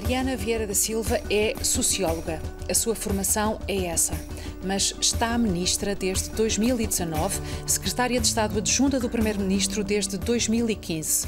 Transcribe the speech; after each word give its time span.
Mariana 0.00 0.36
Vieira 0.36 0.64
da 0.64 0.74
Silva 0.74 1.20
é 1.28 1.54
socióloga. 1.60 2.40
A 2.70 2.72
sua 2.72 2.94
formação 2.94 3.58
é 3.66 3.86
essa. 3.86 4.14
Mas 4.64 4.94
está 5.00 5.36
ministra 5.36 5.92
desde 5.92 6.30
2019, 6.30 7.40
secretária 7.66 8.20
de 8.20 8.28
Estado 8.28 8.58
adjunta 8.58 9.00
do 9.00 9.10
Primeiro-Ministro 9.10 9.82
desde 9.82 10.16
2015. 10.16 11.26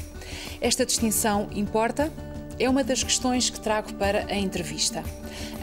Esta 0.61 0.85
distinção 0.85 1.49
importa? 1.51 2.09
É 2.59 2.69
uma 2.69 2.83
das 2.83 3.03
questões 3.03 3.49
que 3.49 3.59
trago 3.59 3.93
para 3.95 4.25
a 4.25 4.35
entrevista. 4.35 5.03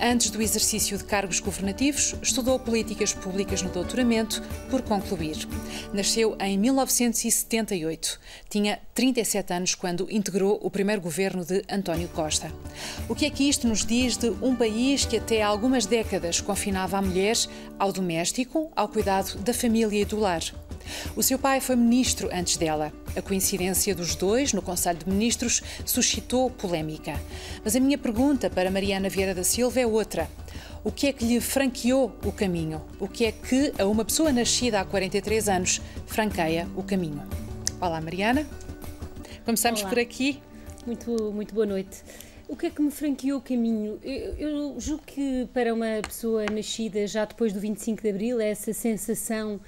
Antes 0.00 0.30
do 0.30 0.41
exercício 0.41 0.96
de 0.96 1.04
cargos 1.04 1.41
governativos, 1.41 2.14
estudou 2.22 2.59
políticas 2.59 3.12
públicas 3.12 3.62
no 3.62 3.71
doutoramento, 3.71 4.43
por 4.71 4.82
concluir. 4.82 5.36
Nasceu 5.93 6.36
em 6.40 6.57
1978. 6.57 8.21
Tinha 8.48 8.79
37 8.95 9.53
anos 9.53 9.75
quando 9.75 10.09
integrou 10.11 10.59
o 10.62 10.71
primeiro 10.71 11.03
governo 11.03 11.45
de 11.45 11.62
António 11.68 12.09
Costa. 12.09 12.53
O 13.09 13.14
que 13.14 13.26
é 13.26 13.31
que 13.31 13.48
isto 13.48 13.67
nos 13.67 13.84
diz 13.84 14.17
de 14.17 14.31
um 14.43 14.54
país 14.54 15.04
que 15.04 15.17
até 15.17 15.43
há 15.43 15.48
algumas 15.48 15.86
décadas 15.86 16.40
confinava 16.40 16.98
a 16.98 17.03
mulher 17.03 17.36
ao 17.79 17.93
doméstico, 17.93 18.70
ao 18.75 18.89
cuidado 18.89 19.39
da 19.39 19.53
família 19.53 20.00
e 20.00 20.04
do 20.04 20.18
lar? 20.18 20.43
O 21.17 21.23
seu 21.23 21.39
pai 21.39 21.61
foi 21.61 21.77
ministro 21.77 22.29
antes 22.32 22.57
dela. 22.57 22.93
A 23.17 23.23
coincidência 23.23 23.95
dos 23.95 24.14
dois 24.14 24.53
no 24.53 24.63
Conselho 24.63 24.99
de 24.99 25.09
Ministros 25.09 25.63
suscitou 25.85 26.51
polémica. 26.51 27.21
Mas 27.64 27.77
a 27.77 27.81
minha 27.81 27.99
pergunta 27.99 28.49
para 28.51 28.71
Mariana 28.71 29.09
Vieira 29.09 29.35
da 29.35 29.45
Silva 29.45 29.81
é 29.81 29.87
outra. 29.87 30.29
O 30.85 30.93
que 30.93 31.09
é 31.09 31.13
que 31.13 31.25
lhe 31.25 31.41
franqueou 31.41 32.14
o 32.25 32.33
caminho? 32.33 32.83
O 33.01 33.09
que 33.09 33.25
é 33.27 33.33
que 33.33 33.73
a 33.78 33.87
uma 33.87 34.05
pessoa 34.05 34.33
nascida 34.33 34.81
há 34.81 34.84
43 34.84 35.48
anos 35.48 35.81
franqueia 36.07 36.69
o 36.77 36.83
caminho? 36.83 37.23
Olá, 37.81 38.01
Mariana. 38.01 38.47
Começamos 39.45 39.81
Olá. 39.81 39.91
por 39.91 39.98
aqui. 39.98 40.41
Muito, 40.87 41.33
muito 41.33 41.55
boa 41.55 41.67
noite. 41.67 42.03
O 42.48 42.57
que 42.57 42.67
é 42.67 42.70
que 42.70 42.81
me 42.81 42.91
franqueou 42.91 43.39
o 43.39 43.42
caminho? 43.42 43.98
Eu, 44.03 44.35
eu 44.37 44.81
julgo 44.81 45.03
que 45.05 45.47
para 45.53 45.75
uma 45.75 46.01
pessoa 46.03 46.47
nascida 46.47 47.07
já 47.07 47.27
depois 47.27 47.53
do 47.53 47.61
25 47.61 48.01
de 48.01 48.09
Abril, 48.09 48.41
é 48.41 48.51
essa 48.51 48.73
sensação 48.73 49.61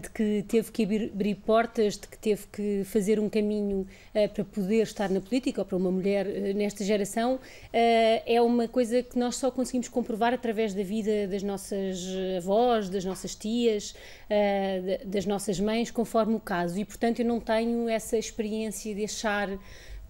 de 0.00 0.10
que 0.10 0.44
teve 0.48 0.72
que 0.72 0.82
abrir, 0.82 1.34
portas, 1.36 1.96
de 1.96 2.08
que 2.08 2.18
teve 2.18 2.42
que 2.52 2.82
fazer 2.84 3.20
um 3.20 3.28
caminho 3.28 3.86
ah, 4.14 4.28
para 4.28 4.44
poder 4.44 4.82
estar 4.82 5.08
na 5.08 5.20
política, 5.20 5.60
ou 5.60 5.64
para 5.64 5.76
uma 5.76 5.90
mulher 5.90 6.26
ah, 6.26 6.52
nesta 6.52 6.84
geração, 6.84 7.38
é 7.72 8.40
uma 8.42 8.66
coisa 8.66 9.02
que 9.02 9.18
nós 9.18 9.36
só 9.36 9.50
conseguimos 9.50 9.88
comprovar 9.88 10.34
através 10.34 10.74
da 10.74 10.82
vida 10.82 11.28
das 11.28 11.42
nossas 11.42 11.98
avós, 12.36 12.88
das 12.88 13.04
nossas 13.04 13.34
tias, 13.34 13.94
da- 14.28 15.04
das 15.04 15.26
nossas 15.26 15.60
mães, 15.60 15.90
conforme 15.90 16.34
o 16.34 16.40
caso. 16.40 16.78
E, 16.78 16.84
portanto, 16.84 17.20
eu 17.20 17.26
não 17.26 17.38
tenho 17.40 17.88
essa 17.88 18.16
experiência 18.18 18.94
de 18.94 19.04
achar 19.04 19.48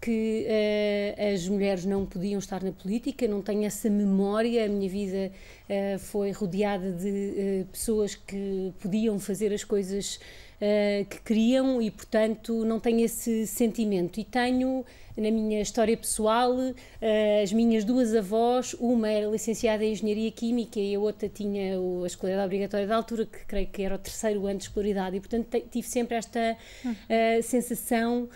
que 0.03 0.45
eh, 0.49 1.33
as 1.33 1.49
mulheres 1.49 1.85
não 1.85 2.05
podiam 2.05 2.41
estar 2.41 2.61
na 2.61 2.73
política, 2.73 3.29
não 3.29 3.41
tenho 3.41 3.65
essa 3.65 3.89
memória, 3.89 4.67
a 4.67 4.69
minha 4.69 4.89
vida 4.89 5.31
eh, 5.69 5.97
foi 5.97 6.33
rodeada 6.33 6.91
de 6.91 7.09
eh, 7.09 7.65
pessoas 7.71 8.17
que 8.17 8.73
podiam 8.81 9.21
fazer 9.21 9.53
as 9.53 9.63
coisas 9.63 10.19
eh, 10.65 11.05
que 11.11 11.21
queriam 11.23 11.83
e, 11.83 11.91
portanto, 11.91 12.65
não 12.65 12.79
tenho 12.79 13.01
esse 13.05 13.49
sentimento. 13.49 14.21
E 14.21 14.25
tenho 14.25 14.85
na 15.17 15.31
minha 15.31 15.61
história 15.61 15.97
pessoal 15.97 16.55
eh, 17.01 17.43
as 17.43 17.53
minhas 17.53 17.85
duas 17.85 18.15
avós, 18.15 18.73
uma 18.79 19.11
era 19.11 19.27
licenciada 19.27 19.85
em 19.85 19.91
Engenharia 19.93 20.31
Química 20.31 20.79
e 20.79 20.95
a 20.95 21.01
outra 21.01 21.29
tinha 21.29 21.79
o- 21.81 22.05
a 22.05 22.07
escolaridade 22.07 22.47
obrigatória 22.47 22.87
da 22.87 22.95
altura, 22.97 23.27
que 23.27 23.45
creio 23.45 23.67
que 23.67 23.83
era 23.83 23.97
o 23.97 23.99
terceiro 23.99 24.47
ano 24.47 24.59
de 24.59 24.65
escolaridade, 24.65 25.17
e 25.17 25.21
portanto 25.21 25.61
tive 25.71 25.87
sempre 25.89 26.17
esta 26.17 26.57
eh, 27.09 27.43
sensação 27.43 28.29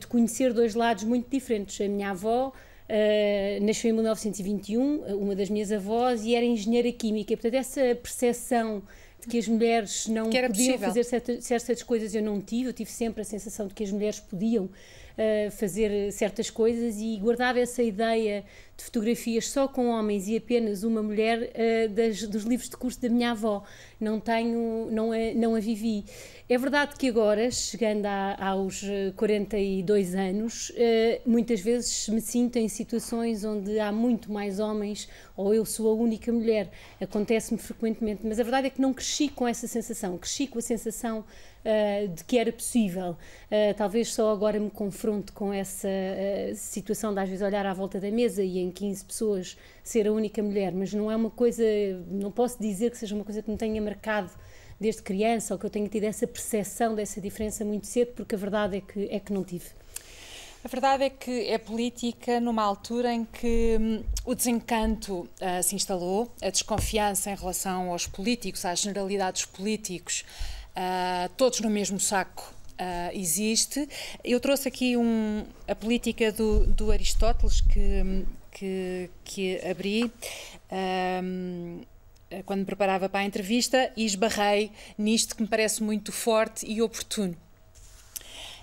de 0.00 0.06
conhecer 0.06 0.52
dois 0.54 0.74
lados 0.74 1.04
muito 1.04 1.28
diferentes. 1.30 1.78
A 1.80 1.86
minha 1.88 2.10
avó 2.10 2.52
eh, 2.88 3.58
nasceu 3.62 3.90
em 3.90 3.92
1921, 3.92 5.04
uma 5.16 5.36
das 5.36 5.48
minhas 5.50 5.70
avós, 5.70 6.24
e 6.24 6.34
era 6.34 6.44
engenheira 6.44 6.90
química, 6.92 7.32
e, 7.32 7.36
portanto 7.36 7.54
essa 7.60 7.80
percepção 7.94 8.82
de 9.24 9.30
que 9.30 9.38
as 9.38 9.48
mulheres 9.48 10.06
não 10.06 10.30
podiam 10.48 10.48
possível. 10.72 10.78
fazer 10.88 11.04
certa- 11.04 11.40
certas 11.40 11.82
coisas 11.82 12.14
eu 12.14 12.22
não 12.22 12.40
tive, 12.40 12.68
eu 12.68 12.72
tive 12.72 12.90
sempre 12.90 13.22
a 13.22 13.24
sensação 13.24 13.66
de 13.66 13.74
que 13.74 13.82
as 13.84 13.90
mulheres 13.90 14.20
podiam 14.20 14.68
fazer 15.52 16.10
certas 16.12 16.50
coisas 16.50 16.96
e 16.98 17.16
guardava 17.18 17.60
essa 17.60 17.82
ideia 17.82 18.44
de 18.76 18.82
fotografias 18.82 19.48
só 19.48 19.68
com 19.68 19.86
homens 19.86 20.26
e 20.26 20.36
apenas 20.36 20.82
uma 20.82 21.00
mulher 21.00 21.38
uh, 21.54 21.88
das- 21.90 22.24
dos 22.26 22.42
livros 22.42 22.68
de 22.68 22.76
curso 22.76 23.00
da 23.00 23.08
minha 23.08 23.30
avó. 23.30 23.62
Não 24.00 24.18
tenho, 24.18 24.88
não 24.90 25.12
a, 25.12 25.16
não 25.36 25.54
a 25.54 25.60
vivi. 25.60 26.04
É 26.48 26.58
verdade 26.58 26.96
que 26.98 27.08
agora, 27.08 27.48
chegando 27.52 28.06
a- 28.06 28.36
aos 28.40 28.82
uh, 28.82 29.12
42 29.16 30.16
anos, 30.16 30.70
uh, 30.70 30.74
muitas 31.24 31.60
vezes 31.60 32.08
me 32.08 32.20
sinto 32.20 32.56
em 32.56 32.68
situações 32.68 33.44
onde 33.44 33.78
há 33.78 33.92
muito 33.92 34.32
mais 34.32 34.58
homens 34.58 35.08
ou 35.36 35.54
eu 35.54 35.64
sou 35.64 35.88
a 35.90 35.94
única 35.94 36.32
mulher. 36.32 36.68
Acontece-me 37.00 37.58
frequentemente, 37.60 38.22
mas 38.24 38.40
a 38.40 38.42
verdade 38.42 38.66
é 38.66 38.70
que 38.70 38.80
não 38.80 38.92
cresci 38.92 39.28
com 39.28 39.46
essa 39.46 39.68
sensação, 39.68 40.18
cresci 40.18 40.48
com 40.48 40.58
a 40.58 40.62
sensação 40.62 41.24
uh, 41.64 42.08
de 42.08 42.24
que 42.24 42.38
era 42.38 42.52
possível. 42.52 43.10
Uh, 43.50 43.74
talvez 43.76 44.12
só 44.12 44.30
agora 44.30 44.60
me 44.60 44.70
confronte 44.70 45.32
com 45.32 45.52
essa 45.52 45.88
uh, 45.88 46.54
situação 46.54 47.12
de 47.14 47.20
às 47.20 47.28
vezes 47.28 47.44
olhar 47.44 47.64
à 47.66 47.72
volta 47.72 47.98
da 48.00 48.10
mesa 48.10 48.42
e 48.42 48.58
em 48.58 48.70
15 48.70 49.04
pessoas 49.04 49.56
ser 49.82 50.06
a 50.06 50.12
única 50.12 50.42
mulher, 50.42 50.72
mas 50.72 50.92
não 50.92 51.10
é 51.10 51.16
uma 51.16 51.30
coisa, 51.30 51.64
não 52.08 52.30
posso 52.30 52.60
dizer 52.60 52.90
que 52.90 52.98
seja 52.98 53.14
uma 53.14 53.24
coisa 53.24 53.42
que 53.42 53.50
me 53.50 53.56
tenha 53.56 53.80
marcado 53.80 54.30
desde 54.78 55.02
criança 55.02 55.54
ou 55.54 55.58
que 55.58 55.66
eu 55.66 55.70
tenha 55.70 55.88
tido 55.88 56.04
essa 56.04 56.26
percepção 56.26 56.94
dessa 56.94 57.20
diferença 57.20 57.64
muito 57.64 57.86
cedo, 57.86 58.12
porque 58.14 58.34
a 58.34 58.38
verdade 58.38 58.78
é 58.78 58.80
que, 58.80 59.08
é 59.10 59.20
que 59.20 59.32
não 59.32 59.44
tive. 59.44 59.66
A 60.64 60.68
verdade 60.68 61.04
é 61.04 61.10
que 61.10 61.46
é 61.50 61.58
política 61.58 62.40
numa 62.40 62.62
altura 62.62 63.12
em 63.12 63.26
que 63.26 63.76
hum, 63.78 64.02
o 64.24 64.34
desencanto 64.34 65.28
ah, 65.38 65.62
se 65.62 65.74
instalou, 65.74 66.32
a 66.40 66.48
desconfiança 66.48 67.30
em 67.30 67.34
relação 67.34 67.90
aos 67.90 68.06
políticos, 68.06 68.64
às 68.64 68.78
generalidades 68.78 69.44
políticos, 69.44 70.24
ah, 70.74 71.30
todos 71.36 71.60
no 71.60 71.70
mesmo 71.70 72.00
saco. 72.00 72.52
ah, 72.78 73.10
existe. 73.14 73.88
Eu 74.22 74.40
trouxe 74.40 74.68
aqui 74.68 74.96
um, 74.96 75.44
a 75.68 75.74
política 75.74 76.32
do, 76.32 76.66
do 76.66 76.90
Aristóteles 76.90 77.60
que, 77.60 78.26
que, 78.50 79.10
que 79.24 79.60
abri 79.68 80.12
hum, 81.22 81.82
quando 82.44 82.60
me 82.60 82.66
preparava 82.66 83.08
para 83.08 83.20
a 83.20 83.24
entrevista 83.24 83.92
e 83.96 84.04
esbarrei 84.04 84.72
nisto 84.98 85.36
que 85.36 85.42
me 85.42 85.48
parece 85.48 85.82
muito 85.82 86.10
forte 86.10 86.66
e 86.66 86.82
oportuno. 86.82 87.36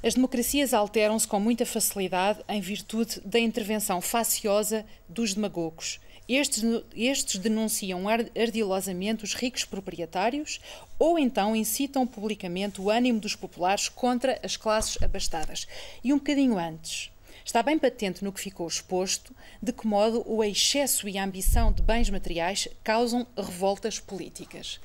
As 0.03 0.15
democracias 0.15 0.73
alteram-se 0.73 1.27
com 1.27 1.39
muita 1.39 1.63
facilidade 1.63 2.39
em 2.49 2.59
virtude 2.59 3.21
da 3.23 3.39
intervenção 3.39 4.01
faciosa 4.01 4.83
dos 5.07 5.35
demagogos. 5.35 5.99
Estes, 6.35 6.63
estes 6.95 7.39
denunciam 7.39 8.07
ar- 8.07 8.25
ardilosamente 8.37 9.23
os 9.23 9.33
ricos 9.33 9.65
proprietários 9.65 10.61
ou 10.97 11.19
então 11.19 11.55
incitam 11.55 12.07
publicamente 12.07 12.79
o 12.79 12.89
ânimo 12.89 13.19
dos 13.19 13.35
populares 13.35 13.89
contra 13.89 14.39
as 14.41 14.55
classes 14.55 15.01
abastadas. 15.01 15.67
E 16.03 16.13
um 16.13 16.17
bocadinho 16.17 16.57
antes, 16.57 17.11
está 17.43 17.61
bem 17.61 17.77
patente 17.77 18.23
no 18.23 18.31
que 18.31 18.39
ficou 18.39 18.67
exposto 18.67 19.35
de 19.61 19.73
que 19.73 19.85
modo 19.85 20.23
o 20.25 20.43
excesso 20.43 21.09
e 21.09 21.17
a 21.17 21.23
ambição 21.23 21.71
de 21.71 21.81
bens 21.81 22.09
materiais 22.09 22.67
causam 22.83 23.27
revoltas 23.35 23.99
políticas. 23.99 24.79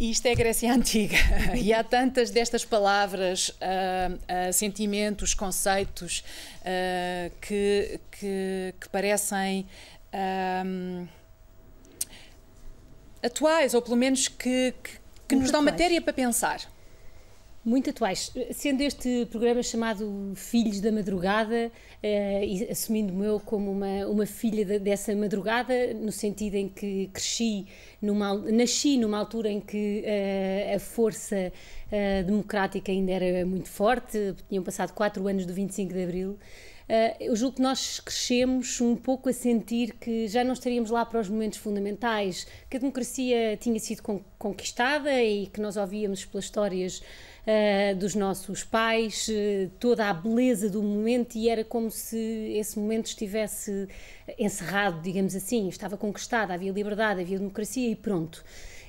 E 0.00 0.10
Isto 0.12 0.26
é 0.26 0.32
a 0.32 0.34
Grécia 0.34 0.70
Antiga 0.72 1.16
e 1.56 1.72
há 1.72 1.82
tantas 1.82 2.30
destas 2.30 2.64
palavras, 2.64 3.52
ah, 3.60 4.10
ah, 4.28 4.52
sentimentos, 4.52 5.34
conceitos 5.34 6.22
ah, 6.64 7.30
que, 7.40 7.98
que, 8.12 8.74
que 8.80 8.88
parecem 8.90 9.66
atuais 13.22 13.74
ou 13.74 13.82
pelo 13.82 13.96
menos 13.96 14.28
que, 14.28 14.72
que, 14.82 14.92
que 15.28 15.36
nos 15.36 15.50
dão 15.50 15.60
atuais. 15.60 15.72
matéria 15.72 16.00
para 16.00 16.12
pensar. 16.12 16.60
Muito 17.64 17.90
atuais. 17.90 18.32
Sendo 18.52 18.80
este 18.82 19.26
programa 19.30 19.62
chamado 19.62 20.32
Filhos 20.36 20.80
da 20.80 20.92
Madrugada, 20.92 21.70
eh, 22.02 22.44
e 22.46 22.70
assumindo-me 22.70 23.26
eu 23.26 23.40
como 23.40 23.70
uma, 23.70 24.06
uma 24.06 24.26
filha 24.26 24.64
de- 24.64 24.78
dessa 24.78 25.14
madrugada, 25.14 25.94
no 25.94 26.12
sentido 26.12 26.54
em 26.54 26.68
que 26.68 27.08
cresci, 27.12 27.66
numa, 28.00 28.34
nasci 28.34 28.96
numa 28.96 29.18
altura 29.18 29.50
em 29.50 29.60
que 29.60 30.02
eh, 30.04 30.74
a 30.76 30.78
força 30.80 31.52
eh, 31.90 32.22
democrática 32.22 32.92
ainda 32.92 33.12
era 33.12 33.44
muito 33.46 33.68
forte, 33.68 34.34
tinham 34.48 34.62
passado 34.62 34.92
quatro 34.92 35.26
anos 35.26 35.44
do 35.46 35.52
25 35.52 35.92
de 35.92 36.02
Abril. 36.02 36.38
Uh, 36.88 37.12
eu 37.20 37.36
julgo 37.36 37.56
que 37.56 37.60
nós 37.62 38.00
crescemos 38.00 38.80
um 38.80 38.96
pouco 38.96 39.28
a 39.28 39.32
sentir 39.34 39.92
que 40.00 40.26
já 40.26 40.42
não 40.42 40.54
estaríamos 40.54 40.88
lá 40.88 41.04
para 41.04 41.20
os 41.20 41.28
momentos 41.28 41.58
fundamentais, 41.58 42.46
que 42.70 42.78
a 42.78 42.80
democracia 42.80 43.58
tinha 43.58 43.78
sido 43.78 44.02
con- 44.02 44.22
conquistada 44.38 45.22
e 45.22 45.48
que 45.48 45.60
nós 45.60 45.76
ouvíamos 45.76 46.24
pelas 46.24 46.46
histórias 46.46 47.02
uh, 47.48 47.96
dos 47.96 48.14
nossos 48.14 48.62
pais 48.62 49.26
uh, 49.28 49.70
toda 49.80 50.10
a 50.10 50.12
beleza 50.12 50.68
do 50.68 50.82
momento 50.82 51.36
e 51.36 51.48
era 51.48 51.64
como 51.64 51.90
se 51.90 52.18
esse 52.54 52.78
momento 52.78 53.06
estivesse 53.06 53.88
encerrado, 54.38 55.00
digamos 55.00 55.34
assim, 55.34 55.68
estava 55.68 55.96
conquistado, 55.96 56.50
havia 56.50 56.70
liberdade, 56.70 57.22
havia 57.22 57.38
democracia 57.38 57.90
e 57.90 57.96
pronto. 57.96 58.44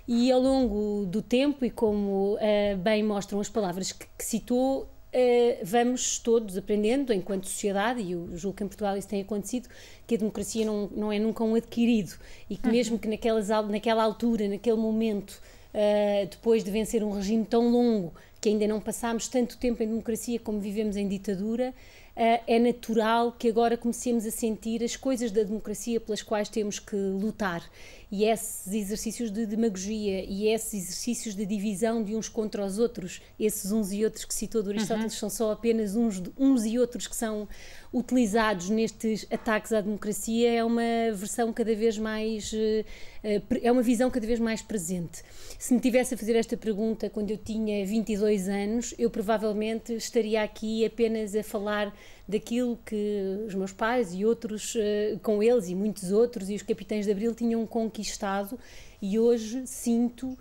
E 0.06 0.32
ao 0.32 0.42
longo 0.42 1.06
do 1.06 1.22
tempo, 1.22 1.64
e 1.64 1.70
como 1.70 2.36
uh, 2.36 2.78
bem 2.78 3.04
mostram 3.04 3.40
as 3.40 3.48
palavras 3.48 3.92
que, 3.92 4.06
que 4.18 4.26
citou, 4.26 4.90
Uh, 5.12 5.58
vamos 5.64 6.20
todos 6.20 6.56
aprendendo, 6.56 7.12
enquanto 7.12 7.48
sociedade, 7.48 8.00
e 8.00 8.12
eu 8.12 8.30
julgo 8.38 8.58
que 8.58 8.64
em 8.64 8.68
Portugal 8.68 8.96
isso 8.96 9.08
tem 9.08 9.22
acontecido, 9.22 9.68
que 10.06 10.14
a 10.14 10.18
democracia 10.20 10.64
não, 10.64 10.88
não 10.96 11.12
é 11.12 11.18
nunca 11.18 11.44
um 11.44 11.56
adquirido. 11.56 12.14
E 12.48 12.56
que, 12.56 12.70
mesmo 12.70 13.00
que 13.00 13.08
naquelas, 13.08 13.48
naquela 13.48 14.04
altura, 14.04 14.48
naquele 14.48 14.78
momento, 14.78 15.42
uh, 15.74 16.28
depois 16.30 16.64
de 16.64 16.70
vencer 16.70 17.04
um 17.04 17.12
regime 17.12 17.44
tão 17.44 17.72
longo, 17.72 18.14
que 18.42 18.50
ainda 18.50 18.68
não 18.68 18.80
passámos 18.80 19.28
tanto 19.28 19.58
tempo 19.58 19.84
em 19.84 19.88
democracia 19.88 20.40
como 20.40 20.60
vivemos 20.60 20.96
em 20.96 21.08
ditadura, 21.08 21.74
é 22.22 22.60
natural 22.60 23.32
que 23.32 23.48
agora 23.48 23.78
comecemos 23.78 24.26
a 24.26 24.32
sentir 24.32 24.84
as 24.84 24.96
coisas 24.96 25.32
da 25.32 25.44
democracia 25.44 26.02
pelas 26.02 26.22
quais 26.22 26.50
temos 26.50 26.78
que 26.78 26.96
lutar 26.96 27.64
e 28.12 28.26
esses 28.26 28.74
exercícios 28.74 29.30
de 29.30 29.46
demagogia 29.46 30.26
e 30.28 30.48
esses 30.48 30.74
exercícios 30.74 31.36
de 31.36 31.46
divisão 31.46 32.04
de 32.04 32.16
uns 32.16 32.28
contra 32.28 32.66
os 32.66 32.80
outros, 32.80 33.22
esses 33.40 33.72
uns 33.72 33.92
e 33.94 34.04
outros 34.04 34.26
que 34.26 34.34
citou 34.34 34.64
do 34.64 34.72
Aristóteles, 34.72 35.14
uhum. 35.14 35.20
são 35.20 35.30
só 35.30 35.52
apenas 35.52 35.96
uns, 35.96 36.22
uns 36.38 36.66
e 36.66 36.80
outros 36.80 37.08
que 37.08 37.16
são 37.16 37.48
utilizados 37.94 38.70
nestes 38.70 39.28
ataques 39.32 39.72
à 39.72 39.82
democracia, 39.82 40.52
é 40.54 40.64
uma 40.64 40.82
versão 41.14 41.54
cada 41.54 41.76
vez 41.76 41.98
mais. 41.98 42.52
Eh, 42.54 42.86
eh, 43.24 43.42
é 43.62 43.72
uma 43.72 43.82
visão 43.82 44.10
cada 44.10 44.26
vez 44.26 44.40
mais 44.40 44.62
presente. 44.62 45.24
Se 45.58 45.74
me 45.74 45.80
tivesse 45.80 46.14
a 46.16 46.18
fazer 46.18 46.36
esta 46.36 46.58
pergunta 46.58 47.10
quando 47.10 47.30
eu 47.30 47.38
tinha 47.38 47.86
22 47.86 48.48
anos, 48.48 48.94
eu 48.98 49.10
provavelmente 49.10 49.94
estaria 49.94 50.42
aqui 50.42 50.84
apenas 50.84 51.36
a 51.36 51.44
falar 51.44 51.94
daquilo 52.28 52.78
que 52.86 53.46
os 53.48 53.56
meus 53.56 53.72
pais 53.72 54.14
e 54.14 54.24
outros, 54.24 54.76
eh, 54.78 55.18
com 55.24 55.42
eles 55.42 55.68
e 55.68 55.76
muitos 55.76 56.12
outros, 56.12 56.50
e 56.50 56.56
os 56.56 56.62
capitães 56.62 57.06
de 57.06 57.12
Abril 57.12 57.34
tinham 57.34 57.66
conquistado, 57.66 58.60
e 59.02 59.18
hoje 59.18 59.66
sinto 59.66 60.28
uh, 60.28 60.38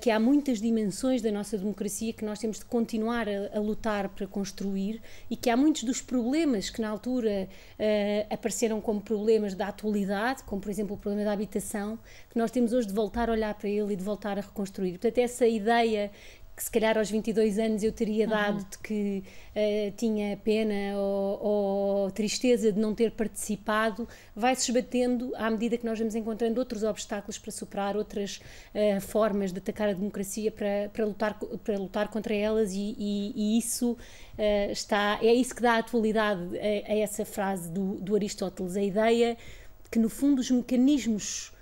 que 0.00 0.10
há 0.10 0.18
muitas 0.18 0.60
dimensões 0.60 1.20
da 1.20 1.30
nossa 1.30 1.58
democracia 1.58 2.12
que 2.12 2.24
nós 2.24 2.38
temos 2.38 2.58
de 2.58 2.64
continuar 2.64 3.28
a, 3.28 3.58
a 3.58 3.60
lutar 3.60 4.08
para 4.08 4.26
construir 4.26 5.02
e 5.28 5.36
que 5.36 5.50
há 5.50 5.56
muitos 5.56 5.84
dos 5.84 6.00
problemas 6.00 6.70
que 6.70 6.80
na 6.80 6.88
altura 6.88 7.46
uh, 7.78 8.34
apareceram 8.34 8.80
como 8.80 9.00
problemas 9.00 9.54
da 9.54 9.68
atualidade, 9.68 10.42
como 10.44 10.62
por 10.62 10.70
exemplo 10.70 10.94
o 10.94 10.98
problema 10.98 11.26
da 11.26 11.32
habitação, 11.32 11.98
que 12.30 12.38
nós 12.38 12.50
temos 12.50 12.72
hoje 12.72 12.88
de 12.88 12.94
voltar 12.94 13.28
a 13.28 13.32
olhar 13.32 13.54
para 13.54 13.68
ele 13.68 13.92
e 13.92 13.96
de 13.96 14.02
voltar 14.02 14.38
a 14.38 14.40
reconstruir. 14.40 14.92
Portanto, 14.92 15.18
essa 15.18 15.46
ideia 15.46 16.10
que 16.56 16.62
se 16.62 16.70
calhar 16.70 16.96
aos 16.96 17.10
22 17.10 17.58
anos 17.58 17.82
eu 17.82 17.90
teria 17.90 18.28
dado 18.28 18.58
uhum. 18.58 18.66
de 18.70 18.78
que 18.78 19.24
uh, 19.56 19.90
tinha 19.96 20.36
pena 20.36 20.96
ou, 20.96 21.42
ou, 21.42 22.10
tristeza 22.12 22.70
de 22.70 22.78
não 22.78 22.94
ter 22.94 23.10
participado, 23.10 24.08
vai-se 24.36 24.70
esbatendo 24.70 25.32
à 25.36 25.50
medida 25.50 25.76
que 25.76 25.84
nós 25.84 25.98
vamos 25.98 26.14
encontrando 26.14 26.60
outros 26.60 26.84
obstáculos 26.84 27.38
para 27.38 27.50
superar, 27.50 27.96
outras 27.96 28.40
uh, 28.72 29.00
formas 29.00 29.52
de 29.52 29.58
atacar 29.58 29.88
a 29.88 29.92
democracia 29.92 30.52
para, 30.52 30.90
para, 30.92 31.04
lutar, 31.04 31.38
para 31.64 31.76
lutar 31.76 32.08
contra 32.08 32.34
elas 32.34 32.72
e, 32.72 32.94
e, 32.98 33.32
e 33.34 33.58
isso 33.58 33.92
uh, 33.92 34.70
está, 34.70 35.18
é 35.22 35.34
isso 35.34 35.54
que 35.56 35.62
dá 35.62 35.78
atualidade 35.78 36.56
a, 36.56 36.92
a 36.92 36.96
essa 36.96 37.24
frase 37.24 37.68
do, 37.68 37.96
do 37.96 38.14
Aristóteles, 38.14 38.76
a 38.76 38.82
ideia 38.82 39.36
que 39.90 39.98
no 39.98 40.08
fundo 40.08 40.40
os 40.40 40.50
mecanismos 40.50 41.53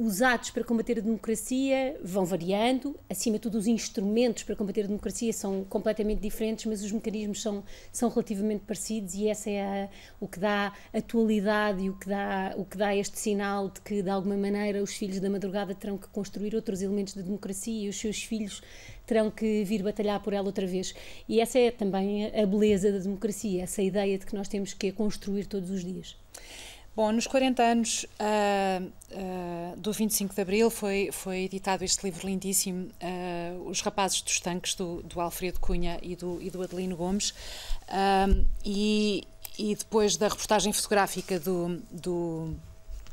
usados 0.00 0.48
para 0.48 0.64
combater 0.64 0.98
a 0.98 1.02
democracia 1.02 1.94
vão 2.02 2.24
variando, 2.24 2.98
acima 3.06 3.36
de 3.36 3.42
tudo 3.42 3.58
os 3.58 3.66
instrumentos 3.66 4.42
para 4.44 4.56
combater 4.56 4.84
a 4.84 4.86
democracia 4.86 5.30
são 5.30 5.62
completamente 5.64 6.20
diferentes, 6.20 6.64
mas 6.64 6.82
os 6.82 6.90
mecanismos 6.90 7.42
são, 7.42 7.62
são 7.92 8.08
relativamente 8.08 8.64
parecidos 8.66 9.12
e 9.14 9.28
essa 9.28 9.50
é 9.50 9.60
a, 9.60 9.88
o 10.18 10.26
que 10.26 10.40
dá 10.40 10.72
atualidade 10.90 11.82
e 11.82 11.90
o 11.90 11.92
que 11.92 12.08
dá, 12.08 12.54
o 12.56 12.64
que 12.64 12.78
dá 12.78 12.96
este 12.96 13.18
sinal 13.18 13.68
de 13.68 13.82
que 13.82 14.00
de 14.00 14.08
alguma 14.08 14.38
maneira 14.38 14.82
os 14.82 14.94
filhos 14.94 15.20
da 15.20 15.28
madrugada 15.28 15.74
terão 15.74 15.98
que 15.98 16.08
construir 16.08 16.54
outros 16.54 16.80
elementos 16.80 17.12
da 17.12 17.20
democracia 17.20 17.84
e 17.84 17.88
os 17.90 18.00
seus 18.00 18.22
filhos 18.22 18.62
terão 19.06 19.30
que 19.30 19.64
vir 19.64 19.82
batalhar 19.82 20.22
por 20.22 20.32
ela 20.32 20.46
outra 20.46 20.66
vez. 20.66 20.94
E 21.28 21.40
essa 21.40 21.58
é 21.58 21.70
também 21.70 22.26
a 22.26 22.46
beleza 22.46 22.90
da 22.90 22.98
democracia, 22.98 23.64
essa 23.64 23.82
ideia 23.82 24.16
de 24.16 24.24
que 24.24 24.34
nós 24.34 24.48
temos 24.48 24.72
que 24.72 24.90
construir 24.92 25.44
todos 25.44 25.68
os 25.68 25.84
dias. 25.84 26.16
Bom, 26.94 27.12
nos 27.12 27.26
40 27.26 27.62
anos 27.62 28.04
uh, 28.04 28.84
uh, 28.84 29.76
do 29.76 29.92
25 29.92 30.34
de 30.34 30.40
Abril 30.42 30.70
foi, 30.70 31.10
foi 31.12 31.44
editado 31.44 31.84
este 31.84 32.02
livro 32.04 32.26
lindíssimo, 32.26 32.90
uh, 33.00 33.68
Os 33.68 33.80
Rapazes 33.80 34.20
dos 34.22 34.40
Tanques, 34.40 34.74
do, 34.74 35.00
do, 35.04 35.20
Alfredo 35.20 35.60
Cunha 35.60 35.98
e 36.02 36.16
do, 36.16 36.42
e 36.42 36.50
do 36.50 36.60
Adelino 36.62 36.96
Gomes. 36.96 37.32
e, 38.64 39.22
e 39.56 39.74
depois 39.74 40.16
da 40.16 40.26
reportagem 40.26 40.72
fotográfica 40.72 41.38
do, 41.38 41.80
do 41.90 42.56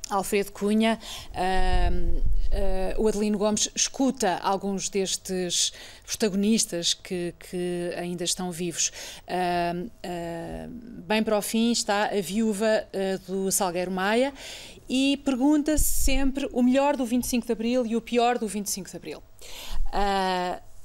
Alfredo 0.10 0.52
Cunha, 0.52 1.00
uh, 1.34 2.18
uh, 2.98 3.02
o 3.02 3.08
Adelino 3.08 3.38
Gomes 3.38 3.70
escuta 3.76 4.38
alguns 4.38 4.90
destes 4.90 5.74
protagonistas 6.06 6.94
que, 6.94 7.34
que 7.40 7.94
ainda 7.98 8.24
estão 8.24 8.52
vivos. 8.52 8.92
Uh, 9.28 9.90
bem 11.06 11.24
para 11.24 11.38
o 11.38 11.42
fim 11.42 11.72
está 11.72 12.06
a 12.06 12.22
viúva 12.22 12.88
do 13.28 13.52
Salgueiro 13.52 13.92
Maia 13.92 14.34
e 14.90 15.18
pergunta-se 15.26 15.84
sempre 15.84 16.48
o 16.52 16.64
melhor 16.64 16.96
do 16.96 17.06
25 17.06 17.46
de 17.46 17.52
Abril 17.52 17.86
e 17.86 17.96
o 17.96 18.02
pior 18.02 18.38
do 18.38 18.48
25 18.48 18.90
de 18.90 18.96
Abril 18.96 19.24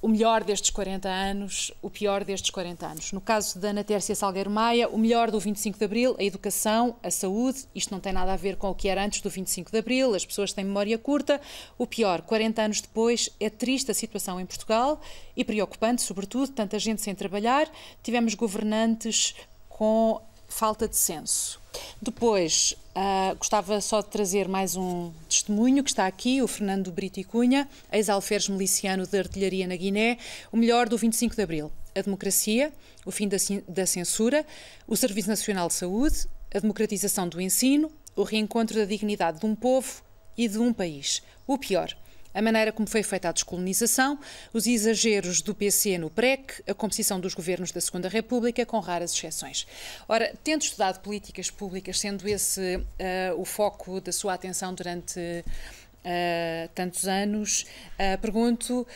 o 0.03 0.09
melhor 0.09 0.43
destes 0.43 0.71
40 0.71 1.09
anos, 1.09 1.71
o 1.81 1.89
pior 1.89 2.25
destes 2.25 2.51
40 2.51 2.85
anos. 2.85 3.13
No 3.13 3.21
caso 3.21 3.57
da 3.61 3.69
Ana 3.69 3.85
Tércia 3.85 4.17
Salgueiro 4.17 4.51
Maia, 4.51 4.89
o 4.89 4.99
melhor 4.99 5.31
do 5.31 5.39
25 5.39 5.79
de 5.79 5.85
Abril, 5.85 6.17
a 6.19 6.25
educação, 6.25 6.97
a 7.05 7.11
saúde, 7.11 7.65
isto 7.73 7.93
não 7.93 8.01
tem 8.01 8.13
nada 8.13 8.33
a 8.33 8.37
ver 8.37 8.57
com 8.57 8.69
o 8.69 8.75
que 8.75 8.89
era 8.89 9.05
antes 9.05 9.21
do 9.21 9.31
25 9.31 9.71
de 9.71 9.79
Abril, 9.79 10.13
as 10.13 10.27
pessoas 10.27 10.53
têm 10.53 10.65
memória 10.65 10.99
curta. 10.99 11.41
O 11.79 11.87
pior, 11.87 12.21
40 12.23 12.61
anos 12.61 12.81
depois, 12.81 13.31
é 13.39 13.49
triste 13.49 13.93
a 13.93 13.95
situação 13.95 14.41
em 14.41 14.45
Portugal 14.45 15.01
e 15.37 15.45
preocupante, 15.45 16.03
sobretudo, 16.03 16.51
tanta 16.51 16.81
gente 16.81 17.01
sem 17.01 17.15
trabalhar, 17.15 17.71
tivemos 18.03 18.35
governantes 18.35 19.37
com 19.69 20.21
falta 20.53 20.87
de 20.87 20.97
senso. 20.97 21.61
Depois, 22.01 22.75
uh, 22.95 23.35
gostava 23.37 23.81
só 23.81 24.01
de 24.01 24.09
trazer 24.09 24.47
mais 24.47 24.77
um 24.77 25.11
testemunho 25.29 25.83
que 25.83 25.91
está 25.91 26.07
aqui, 26.07 26.43
o 26.43 26.47
Fernando 26.47 26.93
Brito 26.93 27.19
e 27.19 27.25
Cunha, 27.25 27.69
ex-alferes 27.91 28.49
miliciano 28.49 29.07
de 29.07 29.19
artilharia 29.19 29.67
na 29.67 29.75
Guiné, 29.75 30.19
o 30.53 30.57
melhor 30.57 30.89
do 30.89 30.99
25 30.99 31.35
de 31.35 31.43
Abril. 31.43 31.73
A 31.95 32.03
democracia, 32.03 32.73
o 33.05 33.11
fim 33.11 33.29
da, 33.29 33.37
da 33.67 33.87
censura, 33.87 34.47
o 34.87 34.97
Serviço 34.97 35.29
Nacional 35.29 35.69
de 35.69 35.75
Saúde, 35.75 36.29
a 36.55 36.59
democratização 36.59 37.29
do 37.29 37.41
ensino, 37.41 37.91
o 38.15 38.23
reencontro 38.23 38.79
da 38.79 38.85
dignidade 38.85 39.41
de 39.41 39.47
um 39.47 39.55
povo 39.55 40.03
e 40.37 40.47
de 40.47 40.59
um 40.59 40.73
país. 40.73 41.23
O 41.47 41.59
pior, 41.59 41.97
a 42.35 42.41
maneira 42.41 42.73
como 42.73 42.89
foi 42.89 43.03
feita 43.03 43.29
a 43.29 43.33
descolonização, 43.33 44.19
os 44.53 44.67
exageros 44.67 45.43
do 45.43 45.55
PC 45.55 45.99
no 45.99 46.11
PREC, 46.11 46.63
a 46.67 46.75
composição 46.75 47.21
dos 47.21 47.35
governos 47.35 47.71
da 47.73 47.81
Segunda 47.81 48.09
República, 48.09 48.65
com 48.65 48.79
raras 48.81 49.13
exceções. 49.13 49.67
Ora, 50.09 50.33
tendo 50.43 50.63
estudado 50.63 51.01
políticas 51.01 51.51
públicas, 51.51 51.99
sendo 51.99 52.27
esse 52.29 52.77
uh, 52.77 53.41
o 53.41 53.45
foco 53.45 54.01
da 54.01 54.13
sua 54.13 54.35
atenção 54.35 54.75
durante 54.75 55.19
uh, 55.21 56.69
tantos 56.75 57.07
anos, 57.07 57.67
uh, 57.95 58.19
pergunto 58.21 58.87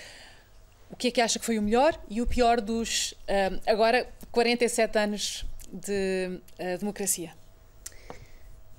o 0.91 0.97
que 0.97 1.09
é 1.09 1.11
que 1.11 1.21
acha 1.21 1.39
que 1.39 1.45
foi 1.45 1.59
o 1.59 1.63
melhor 1.63 1.99
e 2.09 2.23
o 2.23 2.27
pior 2.27 2.61
dos, 2.61 3.13
agora, 3.67 4.09
47 4.31 4.97
anos 4.97 5.45
de 5.73 6.41
democracia? 6.79 7.33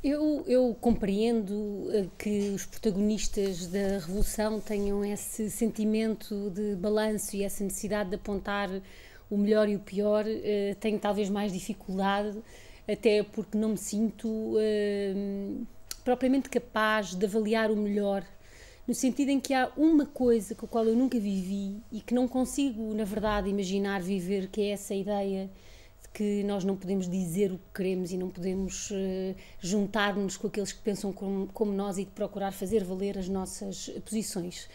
Eu, 0.03 0.43
eu, 0.47 0.75
compreendo 0.79 1.89
eh, 1.91 2.05
que 2.19 2.49
os 2.49 2.65
protagonistas 2.65 3.65
da 3.65 3.97
Revolução 3.97 4.59
tenham 4.59 5.03
esse 5.03 5.49
sentimento 5.49 6.51
de 6.51 6.75
balanço 6.75 7.35
e 7.35 7.43
essa 7.43 7.63
necessidade 7.63 8.09
de 8.11 8.15
apontar 8.15 8.69
o 9.29 9.37
melhor 9.37 9.67
e 9.67 9.75
o 9.75 9.79
pior. 9.79 10.23
Eh, 10.27 10.75
tenho 10.79 10.99
talvez 10.99 11.29
mais 11.31 11.51
dificuldade, 11.51 12.37
até 12.87 13.23
porque 13.23 13.57
não 13.57 13.69
me 13.69 13.77
sinto 13.77 14.27
uh, 14.27 15.67
propriamente 16.03 16.49
capaz 16.49 17.15
de 17.15 17.25
avaliar 17.25 17.71
o 17.71 17.75
melhor, 17.75 18.23
no 18.87 18.93
sentido 18.93 19.29
em 19.29 19.39
que 19.39 19.53
há 19.53 19.71
uma 19.75 20.05
coisa 20.05 20.55
com 20.55 20.65
a 20.65 20.69
qual 20.69 20.85
eu 20.85 20.95
nunca 20.95 21.19
vivi 21.19 21.81
e 21.91 21.99
que 22.01 22.13
não 22.13 22.27
consigo, 22.27 22.93
na 22.93 23.03
verdade, 23.03 23.49
imaginar 23.49 24.01
viver, 24.01 24.47
que 24.47 24.61
é 24.61 24.69
essa 24.69 24.93
ideia 24.95 25.49
que 26.17 26.43
nós 26.45 26.63
não 26.63 26.75
podemos 26.75 27.07
dizer 27.07 27.51
o 27.51 27.59
que 27.59 27.75
queremos 27.75 28.11
e 28.11 28.17
não 28.17 28.27
podemos 28.27 28.89
uh, 28.89 29.35
juntar-nos 29.59 30.35
com 30.35 30.47
aqueles 30.47 30.71
que 30.71 30.81
pensam 30.81 31.13
como, 31.13 31.45
como, 31.53 31.71
nós 31.71 31.99
e 31.99 32.07
procurar 32.07 32.51
fazer 32.51 32.83
valer 32.83 33.19
as 33.19 33.29
nossas 33.29 33.87
posições. 34.03 34.67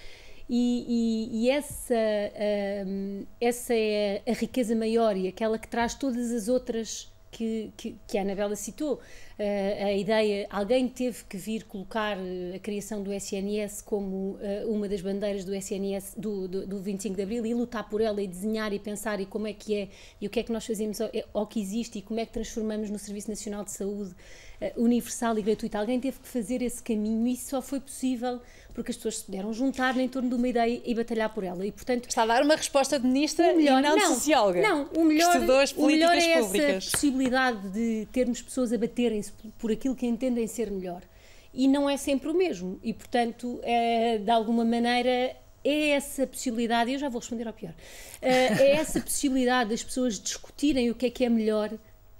E, 0.48 0.86
e, 0.86 1.42
e 1.42 1.50
essa, 1.50 1.94
uh, 1.96 3.26
essa 3.40 3.74
é 3.74 4.22
a 4.24 4.32
riqueza 4.32 4.76
maior 4.76 5.16
e 5.16 5.26
aquela 5.26 5.58
que 5.58 5.66
traz 5.66 5.96
todas 5.96 6.30
as 6.30 6.46
outras 6.46 7.12
que, 7.32 7.72
que, 7.76 7.96
que 8.06 8.18
a 8.18 8.22
Anabela 8.22 8.54
citou. 8.54 9.00
Uh, 9.38 9.84
a 9.86 9.92
ideia, 9.92 10.46
alguém 10.50 10.86
teve 10.88 11.24
que 11.24 11.38
vir 11.38 11.64
colocar 11.64 12.18
a 12.54 12.58
criação 12.58 13.02
do 13.02 13.12
SNS 13.12 13.80
como 13.82 14.36
uh, 14.36 14.70
uma 14.70 14.88
das 14.88 15.00
bandeiras 15.00 15.44
do 15.44 15.54
SNS 15.54 16.14
do, 16.16 16.46
do, 16.46 16.66
do, 16.66 16.78
25 16.80 17.16
de 17.16 17.22
Abril 17.22 17.46
e 17.46 17.54
lutar 17.54 17.88
por 17.88 18.00
ela 18.02 18.20
e 18.20 18.26
desenhar 18.26 18.72
e 18.74 18.78
pensar 18.78 19.20
e 19.20 19.26
como 19.26 19.46
é 19.46 19.54
que 19.54 19.74
é 19.74 19.88
e 20.20 20.26
o 20.26 20.30
que 20.30 20.40
é 20.40 20.42
que 20.42 20.52
nós 20.52 20.66
fazemos 20.66 21.00
ao, 21.00 21.10
ao 21.32 21.46
que 21.46 21.60
existe 21.60 21.98
e 21.98 22.02
como 22.02 22.20
é 22.20 22.26
que 22.26 22.32
transformamos 22.32 22.90
no 22.90 22.98
Serviço 22.98 23.30
Nacional 23.30 23.64
de 23.64 23.72
Saúde 23.72 24.10
uh, 24.60 24.82
universal 24.82 25.38
e 25.38 25.42
gratuito. 25.42 25.78
Alguém 25.78 25.98
teve 25.98 26.20
que 26.20 26.28
fazer 26.28 26.60
esse 26.60 26.82
caminho 26.82 27.26
e 27.26 27.32
isso 27.32 27.50
só 27.50 27.62
foi 27.62 27.80
possível 27.80 28.38
porque 28.74 28.90
as 28.90 28.96
pessoas 28.96 29.18
se 29.18 29.24
puderam 29.24 29.52
juntar 29.52 29.96
em 29.98 30.08
torno 30.08 30.28
de 30.28 30.34
uma 30.34 30.48
ideia 30.48 30.80
e 30.84 30.94
batalhar 30.94 31.32
por 31.32 31.44
ela. 31.44 31.64
E, 31.66 31.70
portanto, 31.70 32.08
Está 32.08 32.22
a 32.22 32.26
dar 32.26 32.42
uma 32.42 32.56
resposta 32.56 32.98
de 32.98 33.06
ministra 33.06 33.52
melhor, 33.54 33.80
e 33.80 33.82
não, 33.82 33.96
não 33.96 34.14
socióloga. 34.14 34.62
Não, 34.62 34.84
o 34.96 35.04
melhor, 35.04 35.36
o 35.76 35.86
melhor 35.86 36.16
é 36.16 36.40
públicas. 36.40 36.68
essa 36.68 36.90
possibilidade 36.90 37.68
de 37.68 38.08
termos 38.12 38.40
pessoas 38.40 38.72
a 38.72 38.78
baterem-se 39.22 39.32
por 39.58 39.70
aquilo 39.70 39.94
que 39.94 40.06
entendem 40.06 40.46
ser 40.46 40.70
melhor. 40.70 41.02
E 41.54 41.68
não 41.68 41.88
é 41.88 41.96
sempre 41.96 42.28
o 42.28 42.34
mesmo. 42.34 42.78
E, 42.82 42.92
portanto, 42.92 43.60
é, 43.62 44.18
de 44.18 44.30
alguma 44.30 44.64
maneira, 44.64 45.36
é 45.64 45.90
essa 45.90 46.26
possibilidade, 46.26 46.92
eu 46.92 46.98
já 46.98 47.08
vou 47.08 47.20
responder 47.20 47.46
ao 47.46 47.52
pior, 47.52 47.74
eh, 48.20 48.52
é 48.58 48.70
essa 48.72 48.98
possibilidade 49.00 49.70
das 49.70 49.82
pessoas 49.82 50.18
discutirem 50.18 50.90
o 50.90 50.94
que 50.94 51.06
é 51.06 51.10
que 51.10 51.24
é 51.24 51.28
melhor 51.28 51.70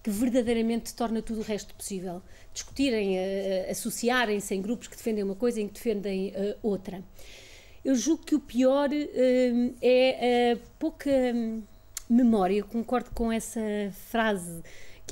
que 0.01 0.11
verdadeiramente 0.11 0.95
torna 0.95 1.21
tudo 1.23 1.41
o 1.41 1.43
resto 1.43 1.75
possível 1.75 2.23
discutirem, 2.53 3.17
associarem-se 3.71 4.55
em 4.55 4.61
grupos 4.61 4.87
que 4.87 4.97
defendem 4.97 5.25
uma 5.25 5.35
coisa 5.35 5.61
e 5.61 5.67
que 5.67 5.75
defendem 5.75 6.31
uh, 6.31 6.55
outra. 6.63 7.03
Eu 7.85 7.95
julgo 7.95 8.25
que 8.25 8.35
o 8.35 8.41
pior 8.41 8.91
é 9.81 10.53
a 10.53 10.57
pouca 10.79 11.11
hum, 11.11 11.63
memória, 12.11 12.57
eu 12.59 12.67
concordo 12.67 13.11
com 13.15 13.33
essa 13.33 13.61
frase 14.11 14.63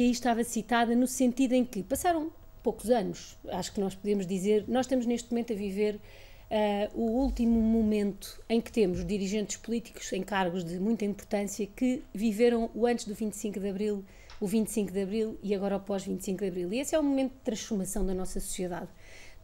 que 0.01 0.05
aí 0.05 0.11
estava 0.13 0.43
citada, 0.43 0.97
no 0.97 1.07
sentido 1.07 1.53
em 1.53 1.63
que 1.63 1.83
passaram 1.83 2.33
poucos 2.63 2.89
anos, 2.89 3.37
acho 3.51 3.71
que 3.71 3.79
nós 3.79 3.95
podemos 3.95 4.27
dizer, 4.27 4.65
nós 4.67 4.87
estamos 4.87 5.05
neste 5.05 5.31
momento 5.31 5.53
a 5.53 5.57
viver 5.57 5.97
uh, 5.97 6.99
o 6.99 7.21
último 7.21 7.61
momento 7.61 8.43
em 8.49 8.63
que 8.63 8.73
temos 8.73 9.05
dirigentes 9.05 9.59
políticos 9.59 10.11
em 10.15 10.23
cargos 10.23 10.65
de 10.65 10.81
muita 10.81 11.05
importância 11.05 11.67
que 11.67 12.03
viveram 12.15 12.71
o 12.75 12.87
antes 12.87 13.05
do 13.05 13.15
25 13.15 13.61
de 13.61 13.69
Abril 13.69 14.03
o 14.41 14.47
25 14.47 14.91
de 14.91 15.03
Abril 15.03 15.39
e 15.43 15.55
agora 15.55 15.77
o 15.77 15.81
pós-25 15.81 16.39
de 16.39 16.49
Abril. 16.49 16.73
E 16.73 16.79
esse 16.79 16.95
é 16.95 16.99
o 16.99 17.03
momento 17.03 17.33
de 17.33 17.41
transformação 17.41 18.07
da 18.07 18.15
nossa 18.15 18.41
sociedade. 18.41 18.89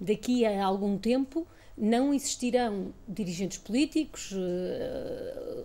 Daqui 0.01 0.47
a 0.47 0.65
algum 0.65 0.97
tempo 0.97 1.47
não 1.77 2.15
existirão 2.15 2.95
dirigentes 3.07 3.59
políticos, 3.59 4.33
eh, 4.35 5.65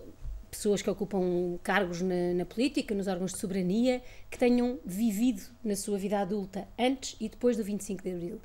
pessoas 0.52 0.82
que 0.82 0.90
ocupam 0.90 1.58
cargos 1.62 2.02
na, 2.02 2.34
na, 2.34 2.44
política, 2.44 2.94
nos 2.94 3.08
órgãos 3.08 3.32
de 3.32 3.38
soberania, 3.38 4.02
que 4.30 4.38
tenham 4.38 4.78
vivido 4.84 5.42
na 5.64 5.74
sua 5.74 5.96
vida 5.96 6.18
adulta 6.18 6.68
antes 6.78 7.16
e 7.18 7.26
depois 7.26 7.56
do 7.56 7.64
25 7.64 8.02
de 8.02 8.12
Abril. 8.12 8.40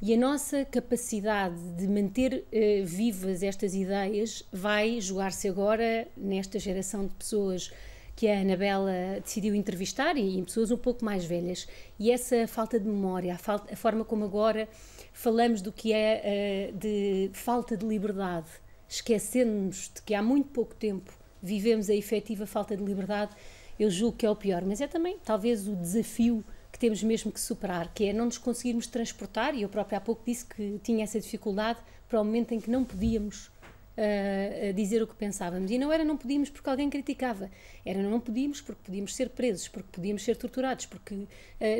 E 0.00 0.14
a 0.14 0.16
nossa 0.16 0.64
capacidade 0.64 1.60
de 1.76 1.86
manter 1.86 2.32
uh, 2.46 2.86
vivas 2.86 3.42
estas 3.42 3.74
ideias 3.74 4.42
vai 4.50 4.98
jogar-se 4.98 5.46
agora 5.46 6.08
nesta 6.16 6.58
geração 6.58 7.06
de 7.06 7.14
pessoas 7.14 7.70
que 8.16 8.28
a 8.28 8.40
Anabela 8.40 9.20
decidiu 9.22 9.54
entrevistar 9.54 10.16
e 10.16 10.38
em 10.38 10.44
pessoas 10.44 10.70
um 10.70 10.76
pouco 10.78 11.04
mais 11.04 11.24
velhas. 11.24 11.68
E 11.98 12.10
essa 12.10 12.48
falta 12.48 12.80
de 12.80 12.88
memória, 12.88 13.34
a, 13.34 13.38
falta, 13.38 13.74
a 13.74 13.76
forma 13.76 14.04
como 14.06 14.24
agora 14.24 14.68
falamos 15.12 15.60
do 15.60 15.70
que 15.70 15.92
é 15.92 16.72
uh, 16.72 16.78
de 16.78 17.30
falta 17.34 17.76
de 17.76 17.86
liberdade, 17.86 18.48
esquecendo-nos 18.88 19.90
de 19.94 20.00
que 20.02 20.14
há 20.14 20.22
muito 20.22 20.48
pouco 20.48 20.74
tempo 20.74 21.21
vivemos 21.42 21.90
a 21.90 21.94
efetiva 21.94 22.46
falta 22.46 22.76
de 22.76 22.84
liberdade, 22.84 23.34
eu 23.78 23.90
julgo 23.90 24.16
que 24.16 24.26
é 24.26 24.30
o 24.30 24.36
pior. 24.36 24.62
Mas 24.64 24.80
é 24.80 24.86
também, 24.86 25.18
talvez, 25.24 25.66
o 25.66 25.74
desafio 25.74 26.44
que 26.70 26.78
temos 26.78 27.02
mesmo 27.02 27.30
que 27.30 27.40
superar, 27.40 27.92
que 27.92 28.06
é 28.06 28.12
não 28.12 28.26
nos 28.26 28.38
conseguirmos 28.38 28.86
transportar, 28.86 29.54
e 29.54 29.62
eu 29.62 29.68
própria 29.68 29.98
há 29.98 30.00
pouco 30.00 30.22
disse 30.24 30.44
que 30.46 30.78
tinha 30.82 31.04
essa 31.04 31.20
dificuldade, 31.20 31.80
para 32.08 32.20
o 32.20 32.24
momento 32.24 32.52
em 32.52 32.60
que 32.60 32.70
não 32.70 32.84
podíamos 32.84 33.50
a 33.96 34.72
dizer 34.72 35.02
o 35.02 35.06
que 35.06 35.14
pensávamos. 35.14 35.70
E 35.70 35.78
não 35.78 35.92
era 35.92 36.04
não 36.04 36.16
podíamos 36.16 36.50
porque 36.50 36.68
alguém 36.68 36.88
criticava, 36.88 37.50
era 37.84 38.02
não 38.02 38.20
podíamos 38.20 38.60
porque 38.60 38.80
podíamos 38.84 39.14
ser 39.14 39.30
presos, 39.30 39.68
porque 39.68 39.88
podíamos 39.92 40.22
ser 40.22 40.36
torturados, 40.36 40.86
porque 40.86 41.14
uh, 41.14 41.28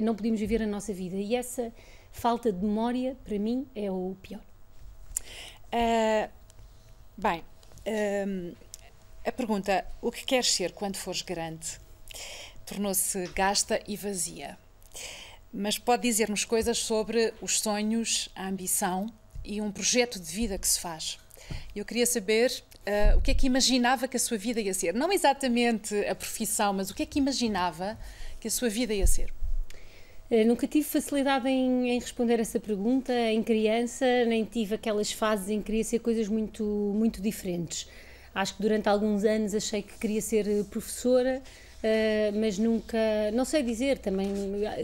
não 0.02 0.14
podíamos 0.14 0.40
viver 0.40 0.62
a 0.62 0.66
nossa 0.66 0.92
vida. 0.92 1.16
E 1.16 1.35
essa 1.35 1.73
falta 2.11 2.52
de 2.52 2.64
memória, 2.64 3.16
para 3.25 3.38
mim, 3.38 3.66
é 3.75 3.90
o 3.90 4.16
pior. 4.21 4.40
Uh, 5.73 6.31
bem, 7.16 7.40
uh, 7.40 8.57
a 9.24 9.30
pergunta: 9.32 9.84
o 10.00 10.10
que 10.10 10.24
queres 10.24 10.52
ser 10.52 10.72
quando 10.72 10.96
fores 10.96 11.22
grande? 11.22 11.78
Tornou-se 12.66 13.26
gasta 13.28 13.80
e 13.86 13.96
vazia. 13.96 14.58
Mas 15.52 15.78
pode 15.78 16.02
dizer-nos 16.02 16.44
coisas 16.44 16.78
sobre 16.78 17.32
os 17.40 17.60
sonhos, 17.60 18.28
a 18.34 18.48
ambição 18.48 19.06
e 19.44 19.60
um 19.60 19.70
projeto 19.70 20.18
de 20.18 20.32
vida 20.32 20.58
que 20.58 20.66
se 20.66 20.80
faz. 20.80 21.18
Eu 21.74 21.84
queria 21.84 22.06
saber 22.06 22.50
uh, 22.86 23.18
o 23.18 23.20
que 23.20 23.30
é 23.30 23.34
que 23.34 23.46
imaginava 23.46 24.08
que 24.08 24.16
a 24.16 24.20
sua 24.20 24.38
vida 24.38 24.60
ia 24.60 24.72
ser. 24.72 24.94
Não 24.94 25.12
exatamente 25.12 25.94
a 26.06 26.14
profissão, 26.14 26.72
mas 26.72 26.90
o 26.90 26.94
que 26.94 27.02
é 27.02 27.06
que 27.06 27.18
imaginava 27.18 27.98
que 28.40 28.48
a 28.48 28.50
sua 28.50 28.68
vida 28.68 28.94
ia 28.94 29.06
ser. 29.06 29.32
Eu 30.30 30.46
nunca 30.46 30.66
tive 30.66 30.84
facilidade 30.84 31.46
em, 31.48 31.90
em, 31.90 32.00
responder 32.00 32.40
essa 32.40 32.58
pergunta 32.58 33.12
em 33.12 33.42
criança, 33.42 34.06
nem 34.24 34.44
tive 34.44 34.76
aquelas 34.76 35.12
fases 35.12 35.50
em 35.50 35.58
que 35.58 35.66
queria 35.66 35.84
ser 35.84 35.98
coisas 35.98 36.26
muito, 36.26 36.64
muito 36.64 37.20
diferentes. 37.20 37.86
Acho 38.34 38.56
que 38.56 38.62
durante 38.62 38.88
alguns 38.88 39.24
anos 39.24 39.54
achei 39.54 39.82
que 39.82 39.98
queria 39.98 40.20
ser 40.20 40.46
professora, 40.70 41.42
uh, 41.82 42.40
mas 42.40 42.58
nunca, 42.58 42.98
não 43.32 43.44
sei 43.44 43.62
dizer, 43.62 43.98
também 43.98 44.28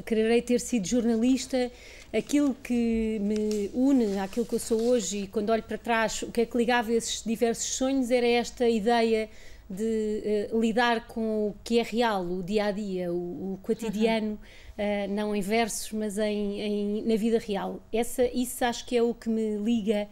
quererei 0.04 0.42
ter 0.42 0.60
sido 0.60 0.86
jornalista 0.86 1.70
aquilo 2.12 2.54
que 2.54 3.18
me 3.20 3.70
une 3.74 4.18
àquilo 4.18 4.46
que 4.46 4.54
eu 4.54 4.58
sou 4.58 4.80
hoje 4.82 5.24
e 5.24 5.26
quando 5.26 5.50
olho 5.50 5.62
para 5.62 5.78
trás, 5.78 6.22
o 6.22 6.30
que 6.30 6.42
é 6.42 6.46
que 6.46 6.56
ligava 6.56 6.92
esses 6.92 7.22
diversos 7.22 7.74
sonhos 7.74 8.10
era 8.10 8.26
esta 8.26 8.68
ideia 8.68 9.28
de 9.68 10.48
uh, 10.52 10.60
lidar 10.60 11.06
com 11.06 11.48
o 11.48 11.54
que 11.62 11.78
é 11.78 11.82
real, 11.82 12.24
o 12.24 12.42
dia 12.42 12.66
a 12.66 12.70
dia, 12.70 13.12
o, 13.12 13.54
o 13.54 13.58
cotidiano, 13.62 14.38
uhum. 14.78 15.12
uh, 15.12 15.14
não 15.14 15.36
em 15.36 15.42
versos, 15.42 15.92
mas 15.92 16.16
em, 16.18 16.60
em, 16.60 17.02
na 17.02 17.16
vida 17.16 17.38
real. 17.38 17.80
Essa, 17.92 18.24
isso 18.24 18.64
acho 18.64 18.86
que 18.86 18.96
é 18.96 19.02
o 19.02 19.12
que 19.12 19.28
me 19.28 19.56
liga 19.56 20.08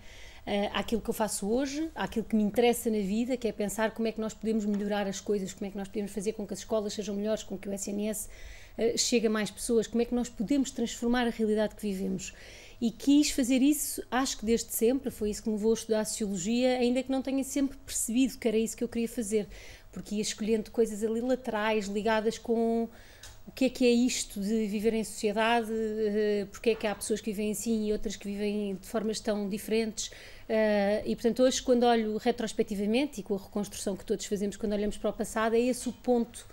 uh, 0.47 0.71
àquilo 0.73 1.01
que 1.01 1.11
eu 1.11 1.15
faço 1.15 1.49
hoje, 1.49 1.91
àquilo 1.95 2.25
que 2.25 2.37
me 2.37 2.43
interessa 2.43 2.91
na 2.91 2.99
vida, 2.99 3.37
que 3.37 3.49
é 3.49 3.53
pensar 3.53 3.91
como 3.91 4.07
é 4.09 4.13
que 4.13 4.21
nós 4.21 4.33
podemos 4.33 4.65
melhorar 4.65 5.07
as 5.07 5.21
coisas, 5.21 5.53
como 5.53 5.67
é 5.67 5.71
que 5.71 5.77
nós 5.77 5.89
podemos 5.89 6.13
fazer 6.13 6.33
com 6.33 6.47
que 6.47 6.55
as 6.55 6.61
escolas 6.61 6.93
sejam 6.93 7.15
melhores, 7.15 7.43
com 7.43 7.59
que 7.59 7.69
o 7.69 7.73
SNS 7.73 8.29
uh, 8.79 8.97
chegue 8.97 9.27
a 9.27 9.31
mais 9.31 9.51
pessoas, 9.51 9.87
como 9.87 10.03
é 10.03 10.05
que 10.05 10.15
nós 10.15 10.29
podemos 10.29 10.71
transformar 10.71 11.27
a 11.27 11.31
realidade 11.31 11.75
que 11.75 11.83
vivemos. 11.83 12.33
E 12.81 12.91
quis 12.91 13.31
fazer 13.31 13.63
isso, 13.63 14.03
acho 14.11 14.39
que 14.39 14.45
desde 14.45 14.71
sempre, 14.71 15.11
foi 15.11 15.31
isso 15.31 15.43
que 15.43 15.49
me 15.49 15.57
levou 15.57 15.71
a 15.71 15.75
estudar 15.75 16.01
a 16.01 16.05
Sociologia, 16.05 16.79
ainda 16.79 17.03
que 17.03 17.11
não 17.11 17.23
tenha 17.23 17.43
sempre 17.43 17.77
percebido 17.79 18.37
que 18.37 18.47
era 18.47 18.57
isso 18.59 18.77
que 18.77 18.85
eu 18.85 18.89
queria 18.89 19.09
fazer, 19.09 19.49
porque 19.91 20.17
ia 20.17 20.21
escolhendo 20.21 20.71
coisas 20.71 21.03
ali 21.03 21.23
laterais, 21.23 21.87
ligadas 21.87 22.37
com 22.37 22.87
o 23.47 23.53
que 23.53 23.67
é 23.67 23.71
que 23.71 23.87
é 23.87 23.91
isto 23.91 24.41
de 24.41 24.67
viver 24.67 24.93
em 24.93 25.05
sociedade, 25.05 25.71
uh, 25.71 26.47
porque 26.51 26.71
é 26.71 26.75
que 26.75 26.87
há 26.87 26.95
pessoas 26.95 27.21
que 27.21 27.31
vivem 27.31 27.53
assim 27.53 27.87
e 27.87 27.93
outras 27.93 28.15
que 28.15 28.27
vivem 28.27 28.75
de 28.75 28.87
formas 28.87 29.21
tão 29.21 29.49
diferentes. 29.49 30.11
Uh, 30.49 31.03
e 31.05 31.17
portanto, 31.17 31.43
hoje, 31.43 31.61
quando 31.61 31.83
olho 31.85 32.17
retrospectivamente 32.19 33.21
e 33.21 33.23
com 33.23 33.35
a 33.35 33.39
reconstrução 33.39 33.97
que 33.97 34.05
todos 34.05 34.25
fazemos 34.27 34.57
quando 34.57 34.73
olhamos 34.75 34.97
para 34.97 35.11
o 35.11 35.13
passado, 35.13 35.57
é 35.57 35.61
esse 35.61 35.89
o 35.89 35.93
ponto 35.93 36.47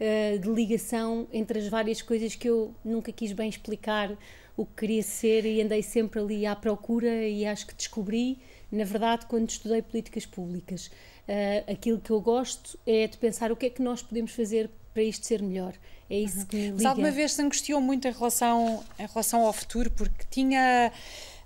uh, 0.00 0.38
de 0.38 0.48
ligação 0.48 1.26
entre 1.32 1.58
as 1.58 1.66
várias 1.66 2.00
coisas 2.00 2.34
que 2.36 2.48
eu 2.48 2.72
nunca 2.84 3.10
quis 3.10 3.32
bem 3.32 3.48
explicar 3.48 4.16
o 4.56 4.64
que 4.64 4.74
queria 4.76 5.02
ser 5.02 5.44
e 5.44 5.60
andei 5.60 5.82
sempre 5.82 6.20
ali 6.20 6.46
à 6.46 6.54
procura 6.54 7.26
e 7.26 7.44
acho 7.44 7.66
que 7.66 7.74
descobri, 7.74 8.38
na 8.70 8.84
verdade, 8.84 9.26
quando 9.26 9.48
estudei 9.50 9.82
políticas 9.82 10.26
públicas. 10.26 10.86
Uh, 10.86 11.72
aquilo 11.72 11.98
que 11.98 12.10
eu 12.10 12.20
gosto 12.20 12.78
é 12.86 13.08
de 13.08 13.18
pensar 13.18 13.50
o 13.50 13.56
que 13.56 13.66
é 13.66 13.70
que 13.70 13.82
nós 13.82 14.00
podemos 14.00 14.32
fazer 14.32 14.70
para 14.94 15.02
isto 15.02 15.26
ser 15.26 15.42
melhor. 15.42 15.74
É 16.08 16.18
isso 16.18 16.46
que 16.46 16.56
me 16.56 16.62
liga. 16.62 16.74
Mas 16.76 16.84
alguma 16.84 17.10
vez 17.10 17.32
se 17.32 17.42
angustiou 17.42 17.80
muito 17.80 18.06
em 18.06 18.12
relação, 18.12 18.84
em 18.98 19.06
relação 19.06 19.46
ao 19.46 19.52
futuro, 19.52 19.90
porque 19.92 20.24
tinha 20.28 20.92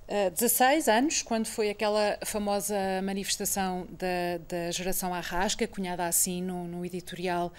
16 0.06 0.88
anos, 0.88 1.22
quando 1.22 1.46
foi 1.46 1.70
aquela 1.70 2.18
famosa 2.24 2.76
manifestação 3.02 3.86
da, 3.90 4.38
da 4.48 4.70
geração 4.70 5.14
Arrasca, 5.14 5.66
cunhada 5.66 6.06
assim 6.06 6.42
no, 6.42 6.64
no 6.64 6.84
editorial, 6.84 7.52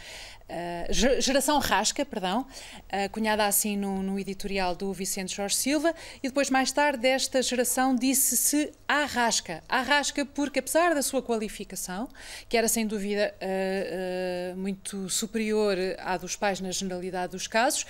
uh, 0.50 1.22
geração 1.22 1.60
Rasca, 1.60 2.06
perdão, 2.06 2.42
uh, 2.42 3.10
cunhada 3.12 3.46
assim 3.46 3.78
no, 3.78 4.02
no, 4.02 4.20
editorial 4.20 4.76
do 4.76 4.92
Vicente 4.94 5.36
Jorge 5.36 5.56
Silva, 5.56 5.94
e 6.22 6.28
depois 6.28 6.50
mais 6.50 6.72
tarde 6.72 7.00
desta 7.00 7.42
geração 7.42 7.96
disse-se 7.96 8.72
Arrasca. 8.88 9.64
Arrasca 9.68 10.26
porque 10.26 10.60
apesar 10.60 10.94
da 10.94 11.02
sua 11.02 11.22
qualificação, 11.22 12.08
que 12.48 12.58
era 12.58 12.68
sem 12.68 12.86
dúvida 12.86 13.34
uh, 13.42 14.58
muito 14.58 15.10
superior 15.10 15.78
à 16.00 16.18
dos 16.18 16.36
pais 16.36 16.60
na 16.60 16.72
generalidade 16.72 17.32
dos 17.32 17.48
casos, 17.48 17.86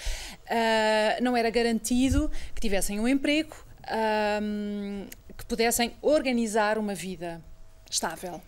não 1.22 1.36
era 1.36 1.50
garantido 1.50 2.32
que 2.54 2.62
tivessem 2.62 3.00
um 3.00 3.08
emprego, 3.08 3.65
um, 4.42 5.06
que 5.38 5.46
pudessem 5.46 5.94
organizar 6.02 6.78
uma 6.78 6.96
vida 6.96 7.42
estável? 7.90 8.42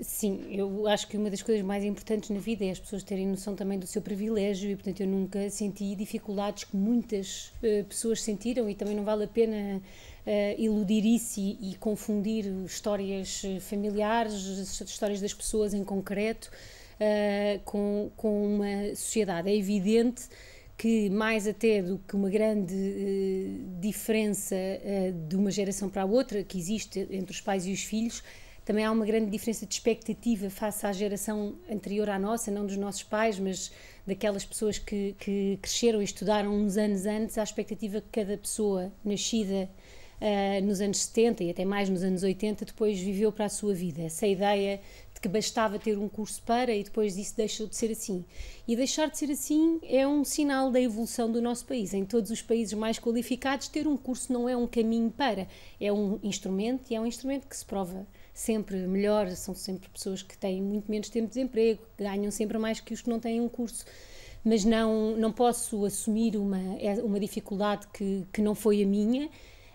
sim, 0.00 0.46
eu 0.50 0.86
acho 0.86 1.06
que 1.08 1.16
uma 1.16 1.30
das 1.30 1.42
coisas 1.42 1.64
mais 1.64 1.84
importantes 1.84 2.30
na 2.30 2.38
vida 2.38 2.64
é 2.64 2.70
as 2.70 2.80
pessoas 2.80 3.02
terem 3.02 3.26
noção 3.26 3.54
também 3.54 3.78
do 3.78 3.86
seu 3.86 4.02
privilégio 4.02 4.70
e, 4.70 4.74
portanto, 4.74 5.00
eu 5.00 5.06
nunca 5.06 5.48
senti 5.50 5.94
dificuldades 5.94 6.64
que 6.64 6.76
muitas 6.76 7.52
uh, 7.62 7.84
pessoas 7.84 8.22
sentiram 8.22 8.68
e 8.68 8.74
também 8.74 8.96
não 8.96 9.04
vale 9.04 9.24
a 9.24 9.28
pena 9.28 9.80
uh, 10.26 10.60
iludir 10.60 11.04
isso 11.04 11.38
e, 11.38 11.70
e, 11.70 11.74
confundir 11.76 12.46
histórias 12.64 13.42
familiares, 13.60 14.32
histórias 14.80 15.20
das 15.20 15.34
pessoas 15.34 15.74
em 15.74 15.84
concreto, 15.84 16.50
uh, 16.94 17.60
com, 17.64 18.10
com 18.16 18.46
uma 18.46 18.94
sociedade. 18.94 19.48
É 19.48 19.56
evidente 19.56 20.28
que 20.76 21.08
mais 21.08 21.46
até 21.46 21.82
do 21.82 21.98
que 21.98 22.16
uma 22.16 22.28
grande 22.28 22.74
uh, 22.74 23.80
diferença 23.80 24.54
uh, 24.54 25.28
de 25.28 25.36
uma 25.36 25.50
geração 25.50 25.88
para 25.88 26.02
a 26.02 26.04
outra 26.04 26.42
que 26.42 26.58
existe 26.58 27.06
entre 27.10 27.32
os 27.32 27.40
pais 27.40 27.66
e 27.66 27.72
os 27.72 27.82
filhos, 27.82 28.22
também 28.64 28.84
há 28.84 28.90
uma 28.90 29.04
grande 29.04 29.30
diferença 29.30 29.66
de 29.66 29.74
expectativa 29.74 30.48
face 30.48 30.86
à 30.86 30.92
geração 30.92 31.54
anterior 31.70 32.08
à 32.08 32.18
nossa, 32.18 32.50
não 32.50 32.64
dos 32.64 32.76
nossos 32.78 33.02
pais, 33.02 33.38
mas 33.38 33.70
daquelas 34.06 34.44
pessoas 34.44 34.78
que, 34.78 35.14
que 35.18 35.58
cresceram 35.60 36.00
e 36.00 36.04
estudaram 36.04 36.54
uns 36.54 36.76
anos 36.76 37.04
antes, 37.04 37.36
à 37.36 37.42
expectativa 37.42 38.00
que 38.00 38.08
cada 38.10 38.38
pessoa 38.38 38.90
nascida 39.04 39.68
uh, 40.20 40.64
nos 40.64 40.80
anos 40.80 40.98
70 41.04 41.44
e 41.44 41.50
até 41.50 41.64
mais 41.64 41.90
nos 41.90 42.02
anos 42.02 42.22
80 42.22 42.64
depois 42.64 42.98
viveu 42.98 43.30
para 43.30 43.44
a 43.44 43.50
sua 43.50 43.74
vida. 43.74 44.02
Essa 44.02 44.26
ideia 44.26 44.80
que 45.24 45.28
bastava 45.28 45.78
ter 45.78 45.96
um 45.96 46.06
curso 46.06 46.42
para 46.42 46.74
e 46.74 46.84
depois 46.84 47.16
disso 47.16 47.34
deixou 47.34 47.66
de 47.66 47.74
ser 47.74 47.90
assim. 47.90 48.26
E 48.68 48.76
deixar 48.76 49.08
de 49.08 49.16
ser 49.16 49.30
assim 49.30 49.80
é 49.82 50.06
um 50.06 50.22
sinal 50.22 50.70
da 50.70 50.78
evolução 50.78 51.32
do 51.32 51.40
nosso 51.40 51.64
país. 51.64 51.94
Em 51.94 52.04
todos 52.04 52.30
os 52.30 52.42
países 52.42 52.74
mais 52.74 52.98
qualificados, 52.98 53.68
ter 53.68 53.88
um 53.88 53.96
curso 53.96 54.30
não 54.30 54.46
é 54.46 54.54
um 54.54 54.66
caminho 54.66 55.10
para, 55.10 55.48
é 55.80 55.90
um 55.90 56.20
instrumento 56.22 56.90
e 56.90 56.94
é 56.94 57.00
um 57.00 57.06
instrumento 57.06 57.48
que 57.48 57.56
se 57.56 57.64
prova 57.64 58.06
sempre 58.34 58.76
melhor. 58.86 59.30
São 59.30 59.54
sempre 59.54 59.88
pessoas 59.88 60.22
que 60.22 60.36
têm 60.36 60.60
muito 60.60 60.90
menos 60.90 61.08
tempo 61.08 61.28
de 61.28 61.36
desemprego, 61.36 61.80
ganham 61.96 62.30
sempre 62.30 62.58
mais 62.58 62.78
que 62.80 62.92
os 62.92 63.00
que 63.00 63.08
não 63.08 63.18
têm 63.18 63.40
um 63.40 63.48
curso. 63.48 63.86
Mas 64.44 64.62
não, 64.62 65.16
não 65.16 65.32
posso 65.32 65.86
assumir 65.86 66.36
uma, 66.36 66.60
é 66.78 67.02
uma 67.02 67.18
dificuldade 67.18 67.86
que, 67.94 68.26
que 68.30 68.42
não 68.42 68.54
foi 68.54 68.82
a 68.82 68.86
minha 68.86 69.30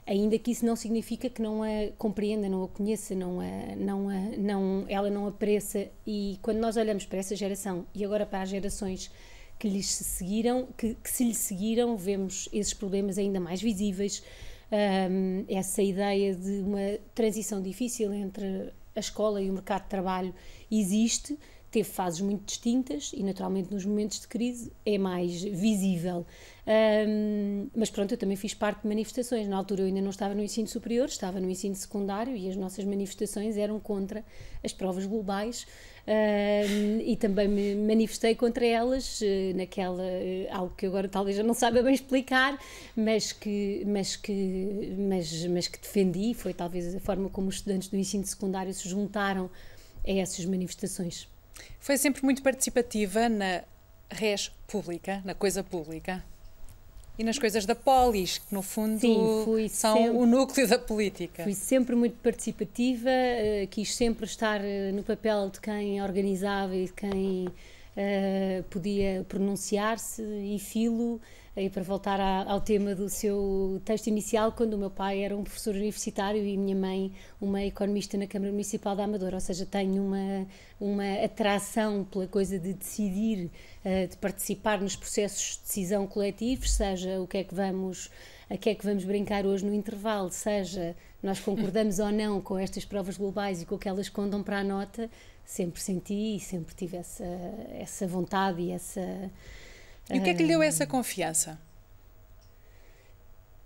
ainda 0.10 0.40
que 0.40 0.50
isso 0.50 0.66
não 0.66 0.76
significa 0.76 1.30
que 1.30 1.40
não 1.40 1.62
a 1.62 1.92
compreenda, 1.96 2.50
não 2.50 2.64
a 2.64 2.68
conheça, 2.68 3.14
não 3.14 3.40
a, 3.40 3.76
não 3.76 4.10
a, 4.10 4.20
não, 4.38 4.86
ela 4.90 5.08
não 5.08 5.28
apreça. 5.28 5.88
E 6.06 6.40
quando 6.42 6.58
nós 6.58 6.78
olhamos 6.78 7.06
para 7.06 7.20
essa 7.20 7.36
geração 7.36 7.86
e 7.94 8.04
agora 8.04 8.26
para 8.26 8.42
as 8.42 8.50
gerações 8.50 9.12
que 9.60 9.70
lhes 9.70 9.86
seguiram, 9.86 10.68
que, 10.76 10.96
que 10.96 11.10
se 11.12 11.24
lhe 11.24 11.36
seguiram, 11.36 11.96
vemos 11.96 12.50
esses 12.52 12.74
problemas 12.74 13.20
ainda 13.20 13.40
mais 13.40 13.62
visíveis. 13.62 14.24
Um, 14.72 15.46
essa 15.48 15.82
ideia 15.82 16.36
de 16.36 16.62
uma 16.62 16.98
transição 17.14 17.62
difícil 17.62 18.12
entre 18.12 18.72
a 18.96 19.00
escola 19.00 19.40
e 19.42 19.50
o 19.50 19.54
mercado 19.54 19.84
de 19.84 19.90
trabalho 19.90 20.34
existe, 20.72 21.38
teve 21.72 21.88
fases 21.88 22.22
muito 22.22 22.46
distintas 22.46 23.12
e, 23.14 23.22
naturalmente, 23.24 23.72
nos 23.72 23.86
momentos 23.86 24.20
de 24.22 24.28
crise 24.28 24.72
é 24.86 24.98
mais 24.98 25.42
visível. 25.42 26.26
Um, 26.68 27.68
mas 27.76 27.90
pronto, 27.90 28.14
eu 28.14 28.18
também 28.18 28.36
fiz 28.36 28.54
parte 28.54 28.82
de 28.82 28.88
manifestações. 28.88 29.48
Na 29.48 29.58
altura 29.58 29.82
eu 29.82 29.88
ainda 29.88 30.02
não 30.02 30.10
estava 30.10 30.36
no 30.36 30.42
ensino 30.42 30.68
superior, 30.68 31.08
estava 31.08 31.40
no 31.40 31.50
ensino 31.50 31.76
secundário 31.76 32.36
e 32.36 32.50
as 32.50 32.56
nossas 32.56 32.86
manifestações 32.86 33.58
eram 33.58 33.80
contra 33.80 34.24
as 34.64 34.74
provas 34.74 35.06
globais 35.06 35.66
um, 36.08 37.02
e 37.02 37.16
também 37.16 37.48
me 37.48 37.76
manifestei 37.76 38.34
contra 38.34 38.66
elas 38.66 39.22
uh, 39.22 39.56
naquela, 39.56 40.02
uh, 40.02 40.48
algo 40.52 40.74
que 40.76 40.86
agora 40.86 41.08
talvez 41.08 41.38
eu 41.38 41.44
não 41.44 41.54
saiba 41.54 41.84
bem 41.84 41.94
explicar, 41.94 42.60
mas 42.96 43.32
que, 43.32 43.84
mas 43.86 44.16
que, 44.16 44.96
mas, 44.98 45.46
mas 45.46 45.68
que 45.68 45.80
defendi. 45.80 46.34
Foi 46.34 46.54
talvez 46.54 46.96
a 46.96 47.00
forma 47.00 47.30
como 47.30 47.48
os 47.50 47.56
estudantes 47.56 47.90
do 47.90 47.98
ensino 47.98 48.26
secundário 48.26 48.74
se 48.74 48.90
juntaram 48.90 49.52
a 50.08 50.12
essas 50.12 50.46
manifestações. 50.46 51.28
Foi 51.80 51.98
sempre 51.98 52.24
muito 52.24 52.42
participativa 52.42 53.30
na 53.30 53.64
res 54.10 54.52
pública, 54.68 55.22
na 55.24 55.34
coisa 55.34 55.64
pública? 55.64 56.24
e 57.20 57.24
nas 57.24 57.38
coisas 57.38 57.66
da 57.66 57.76
polis, 57.76 58.38
que 58.38 58.56
no 58.56 58.62
fundo 58.62 58.98
Sim, 58.98 59.68
são 59.68 59.98
sempre, 59.98 60.18
o 60.18 60.26
núcleo 60.26 60.66
da 60.66 60.80
política. 60.80 61.44
Fui 61.44 61.54
sempre 61.54 61.94
muito 61.94 62.16
participativa, 62.24 63.10
uh, 63.10 63.68
quis 63.68 63.94
sempre 63.94 64.26
estar 64.26 64.62
uh, 64.62 64.96
no 64.96 65.04
papel 65.04 65.50
de 65.50 65.60
quem 65.60 66.02
organizava 66.02 66.74
e 66.74 66.86
de 66.86 66.94
quem 66.94 67.50
uh, 68.00 68.64
podia 68.70 69.26
pronunciar-se 69.28 70.22
e 70.22 70.58
filo 70.58 71.20
e 71.56 71.70
para 71.70 71.84
voltar 71.84 72.22
a, 72.22 72.50
ao 72.50 72.62
tema 72.62 72.96
do 72.96 73.10
seu 73.10 73.82
texto 73.84 74.08
inicial, 74.08 74.54
quando 74.54 74.76
o 74.76 74.78
meu 74.78 74.90
pai 74.90 75.24
era 75.24 75.36
um 75.36 75.44
professor 75.44 75.76
universitário 75.76 76.42
e 76.42 76.56
minha 76.56 76.76
mãe 76.76 77.12
uma 77.42 77.62
economista 77.62 78.18
na 78.18 78.28
Câmara 78.28 78.52
Municipal 78.52 78.96
da 78.96 79.04
Amadora, 79.04 79.36
ou 79.36 79.42
seja, 79.42 79.66
tenho 79.66 80.02
uma, 80.02 80.48
uma 80.80 81.24
atração 81.24 82.06
pela 82.06 82.28
coisa 82.28 82.58
de 82.58 82.74
decidir, 82.74 83.50
uh, 83.84 84.08
de 84.08 84.16
participar 84.18 84.80
nos 84.80 84.96
processos 84.96 85.58
de 85.58 85.68
decisão 85.68 86.08
coletivos, 86.08 86.72
seja 86.72 87.20
o 87.20 87.28
que 87.28 87.40
é 87.40 87.44
que 87.44 87.54
vamos 87.54 88.10
a 88.50 88.58
que 88.58 88.72
é 88.72 88.76
que 88.76 88.84
vamos 88.84 89.04
brincar 89.04 89.46
hoje 89.46 89.64
no 89.64 89.74
intervalo, 89.74 90.32
seja 90.32 90.96
nós 91.22 91.40
concordamos 91.40 92.00
ou 92.00 92.12
não 92.12 92.42
com 92.42 92.58
estas 92.58 92.84
provas 92.84 93.16
globais 93.16 93.62
e 93.62 93.66
com 93.66 93.76
o 93.76 93.80
que 93.80 93.88
elas 93.88 94.10
contam 94.10 94.42
para 94.42 94.60
a 94.60 94.64
nota, 94.64 95.10
sempre 95.50 95.82
senti 95.82 96.36
e 96.36 96.40
sempre 96.40 96.76
tive 96.76 96.98
essa, 96.98 97.26
essa 97.74 98.06
vontade 98.06 98.62
e 98.62 98.72
essa 98.72 99.02
e 100.12 100.20
o 100.20 100.24
que 100.24 100.30
é 100.30 100.34
que 100.34 100.44
lhe 100.44 100.50
deu 100.50 100.62
essa 100.62 100.88
confiança? 100.88 101.60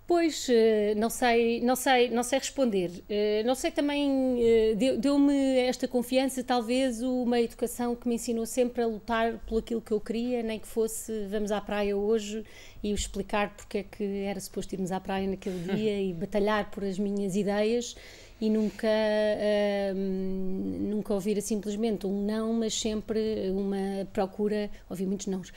Pois, 0.06 0.48
eh, 0.50 0.94
não 0.96 1.10
sei, 1.10 1.62
não 1.62 1.76
sei, 1.78 2.10
não 2.10 2.24
sei 2.24 2.40
responder. 2.40 3.04
Eh, 3.10 3.42
não 3.46 3.56
sei 3.56 3.72
também, 3.72 4.38
eh, 4.44 4.76
deu-me 4.98 5.58
esta 5.60 5.88
confiança, 5.88 6.44
talvez 6.44 7.02
uma 7.02 7.40
educação 7.40 7.96
que 7.96 8.08
me 8.08 8.16
ensinou 8.16 8.46
sempre 8.46 8.84
a 8.84 8.88
lutar 8.88 9.40
por 9.48 9.60
aquilo 9.60 9.82
que 9.82 9.94
eu 9.94 10.02
queria, 10.02 10.44
nem 10.44 10.60
que 10.60 10.68
fosse 10.68 11.26
vamos 11.28 11.52
à 11.54 11.62
praia 11.62 11.96
hoje 11.96 12.44
e 12.84 12.92
explicar 12.92 13.56
porque 13.56 13.78
é 13.78 13.84
que 13.84 14.04
era 14.26 14.40
suposto 14.42 14.76
irmos 14.76 14.92
à 14.92 15.00
praia 15.00 15.26
naquele 15.26 15.60
dia 15.74 16.02
e 16.02 16.14
batalhar 16.14 16.70
por 16.70 16.84
as 16.84 17.00
minhas 17.00 17.38
ideias 17.38 17.96
e 18.40 18.50
nunca, 18.50 18.88
uh, 18.88 19.96
nunca 19.96 21.14
ouvir 21.14 21.42
simplesmente 21.42 22.06
um 22.06 22.26
não, 22.26 22.54
mas 22.54 22.74
sempre 22.74 23.50
uma 23.52 24.06
procura, 24.12 24.70
ouvi 24.90 25.06
muitos 25.06 25.28
nãos, 25.28 25.50
uh, 25.50 25.54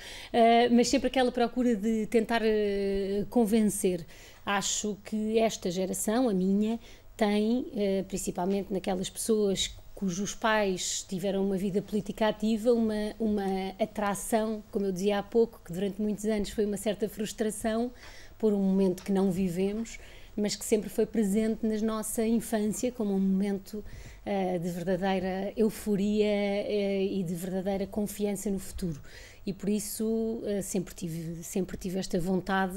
mas 0.71 0.89
sempre 0.89 1.09
aquela 1.09 1.33
procura 1.33 1.75
de 1.75 2.07
tentar 2.07 2.43
uh, 2.43 3.27
convencer. 3.29 4.07
Acho 4.45 4.97
que 5.05 5.39
esta 5.39 5.71
geração, 5.71 6.29
a 6.29 6.35
minha, 6.35 6.79
tem, 7.17 7.67
principalmente 8.07 8.73
naquelas 8.73 9.11
pessoas 9.11 9.75
cujos 9.93 10.35
pais 10.35 11.05
tiveram 11.09 11.45
uma 11.45 11.57
vida 11.57 11.83
política 11.83 12.29
ativa, 12.29 12.73
uma, 12.73 13.15
uma 13.19 13.71
atração, 13.81 14.63
como 14.71 14.85
eu 14.85 14.93
dizia 14.93 15.19
há 15.19 15.23
pouco, 15.23 15.61
que 15.65 15.73
durante 15.73 16.01
muitos 16.01 16.27
anos 16.27 16.51
foi 16.51 16.65
uma 16.67 16.77
certa 16.77 17.09
frustração 17.09 17.91
por 18.39 18.53
um 18.53 18.59
momento 18.59 19.03
que 19.03 19.11
não 19.11 19.33
vivemos 19.33 19.99
mas 20.37 20.55
que 20.55 20.65
sempre 20.65 20.89
foi 20.89 21.07
presente 21.07 21.67
na 21.67 21.79
nossa 21.81 22.27
infância 22.27 22.93
como 22.93 23.15
um 23.15 23.19
momento 23.19 23.83
uh, 24.25 24.59
de 24.59 24.69
verdadeira 24.69 25.53
euforia 25.57 26.27
uh, 26.27 27.19
e 27.19 27.25
de 27.27 27.35
verdadeira 27.35 27.87
confiança 27.87 28.51
no 28.51 28.59
futuro. 28.59 29.01
E 29.47 29.53
por 29.53 29.69
isso 29.69 30.05
uh, 30.05 30.63
sempre, 30.63 30.95
tive, 30.95 31.43
sempre 31.43 31.77
tive 31.77 31.99
esta 31.99 32.21
vontade, 32.21 32.75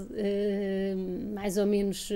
mais 1.34 1.58
ou 1.58 1.66
menos 1.66 2.10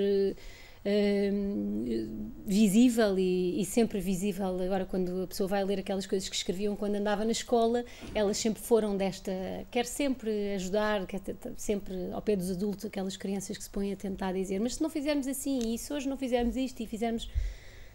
visível 2.46 3.18
e, 3.18 3.60
e, 3.60 3.64
sempre 3.64 4.00
visível. 4.00 4.46
Agora, 4.46 4.84
quando 4.84 5.22
a 5.22 5.26
pessoa 5.26 5.48
vai 5.48 5.64
ler 5.64 5.78
aquelas 5.78 6.06
coisas 6.06 6.28
que 6.28 6.36
escreviam 6.36 6.76
quando 6.76 6.96
andava 6.96 7.24
na 7.24 7.32
escola, 7.32 7.84
elas 8.14 8.36
sempre 8.36 8.62
foram 8.62 8.94
desta. 8.96 9.32
Quer 9.70 9.86
sempre 9.86 10.54
ajudar, 10.54 11.06
quer 11.06 11.20
sempre 11.56 12.10
ao 12.12 12.20
pé 12.20 12.36
dos 12.36 12.50
adultos, 12.50 12.84
aquelas 12.84 13.16
crianças 13.16 13.56
que 13.56 13.64
se 13.64 13.70
põem 13.70 13.92
a 13.92 13.96
tentar 13.96 14.32
dizer, 14.32 14.60
mas 14.60 14.74
se 14.74 14.82
não 14.82 14.90
fizermos 14.90 15.26
assim, 15.26 15.74
e 15.74 15.78
se 15.78 15.90
hoje 15.92 16.06
não 16.06 16.18
fizermos 16.18 16.56
isto 16.56 16.82
e 16.82 16.86
fizermos. 16.86 17.30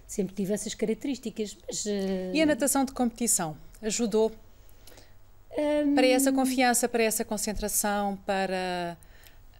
Sempre 0.07 0.33
tive 0.33 0.51
essas 0.53 0.73
características. 0.73 1.55
Mas, 1.67 1.85
uh... 1.85 2.33
E 2.33 2.41
a 2.41 2.45
natação 2.47 2.83
de 2.83 2.91
competição? 2.91 3.55
Ajudou? 3.79 4.31
Para 5.93 6.07
essa 6.07 6.31
confiança, 6.31 6.89
para 6.89 7.03
essa 7.03 7.23
concentração, 7.23 8.17
para. 8.25 8.97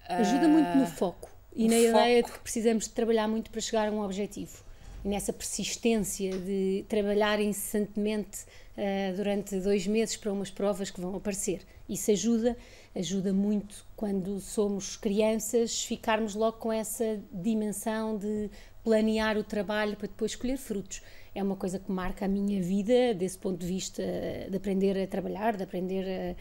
Ajuda 0.07 0.47
muito 0.47 0.75
no 0.75 0.87
foco 0.87 1.28
e 1.53 1.67
na 1.67 1.75
foco. 1.75 1.87
ideia 1.89 2.23
de 2.23 2.31
que 2.31 2.39
precisamos 2.39 2.85
de 2.85 2.91
trabalhar 2.91 3.27
muito 3.27 3.49
para 3.49 3.61
chegar 3.61 3.87
a 3.87 3.91
um 3.91 4.01
objetivo. 4.01 4.63
E 5.03 5.07
nessa 5.07 5.31
persistência 5.31 6.37
de 6.37 6.85
trabalhar 6.87 7.39
incessantemente 7.39 8.43
uh, 8.77 9.15
durante 9.15 9.59
dois 9.59 9.87
meses 9.87 10.17
para 10.17 10.31
umas 10.31 10.51
provas 10.51 10.91
que 10.91 10.99
vão 10.99 11.15
aparecer. 11.15 11.61
Isso 11.87 12.11
ajuda, 12.11 12.57
ajuda 12.95 13.33
muito 13.33 13.85
quando 13.95 14.39
somos 14.39 14.97
crianças, 14.97 15.83
ficarmos 15.83 16.35
logo 16.35 16.57
com 16.57 16.71
essa 16.71 17.19
dimensão 17.31 18.17
de 18.17 18.49
planear 18.83 19.37
o 19.37 19.43
trabalho 19.43 19.95
para 19.95 20.07
depois 20.07 20.31
escolher 20.31 20.57
frutos. 20.57 21.01
É 21.33 21.41
uma 21.41 21.55
coisa 21.55 21.79
que 21.79 21.91
marca 21.91 22.25
a 22.25 22.27
minha 22.27 22.61
vida, 22.61 23.13
desse 23.13 23.37
ponto 23.37 23.59
de 23.59 23.67
vista 23.67 24.03
de 24.49 24.55
aprender 24.55 25.01
a 25.01 25.07
trabalhar, 25.07 25.55
de 25.55 25.63
aprender 25.63 26.05
a 26.05 26.35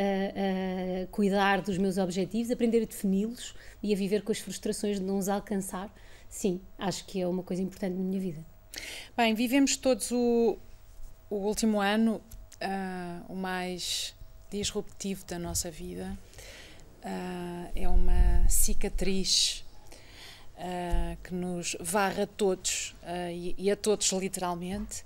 a, 0.00 1.02
a 1.02 1.06
cuidar 1.08 1.60
dos 1.60 1.76
meus 1.76 1.98
objetivos, 1.98 2.50
aprender 2.50 2.82
a 2.82 2.86
defini-los 2.86 3.54
e 3.82 3.92
a 3.92 3.96
viver 3.96 4.22
com 4.22 4.32
as 4.32 4.38
frustrações 4.38 4.98
de 4.98 5.04
não 5.04 5.18
os 5.18 5.28
alcançar. 5.28 5.92
Sim, 6.28 6.60
acho 6.78 7.04
que 7.06 7.20
é 7.20 7.26
uma 7.26 7.42
coisa 7.42 7.62
importante 7.62 7.94
na 7.96 8.02
minha 8.02 8.20
vida. 8.20 8.44
Bem, 9.16 9.34
vivemos 9.34 9.76
todos 9.76 10.10
o, 10.12 10.56
o 11.28 11.36
último 11.36 11.80
ano, 11.80 12.16
uh, 12.16 13.32
o 13.32 13.34
mais 13.34 14.14
disruptivo 14.50 15.24
da 15.26 15.38
nossa 15.38 15.70
vida, 15.70 16.16
uh, 17.04 17.70
é 17.74 17.88
uma 17.88 18.48
cicatriz 18.48 19.64
uh, 20.54 21.16
que 21.22 21.34
nos 21.34 21.76
varra 21.80 22.22
a 22.22 22.26
todos 22.26 22.94
e, 23.32 23.54
e, 23.58 23.70
a 23.70 23.76
todos 23.76 24.10
literalmente. 24.12 25.04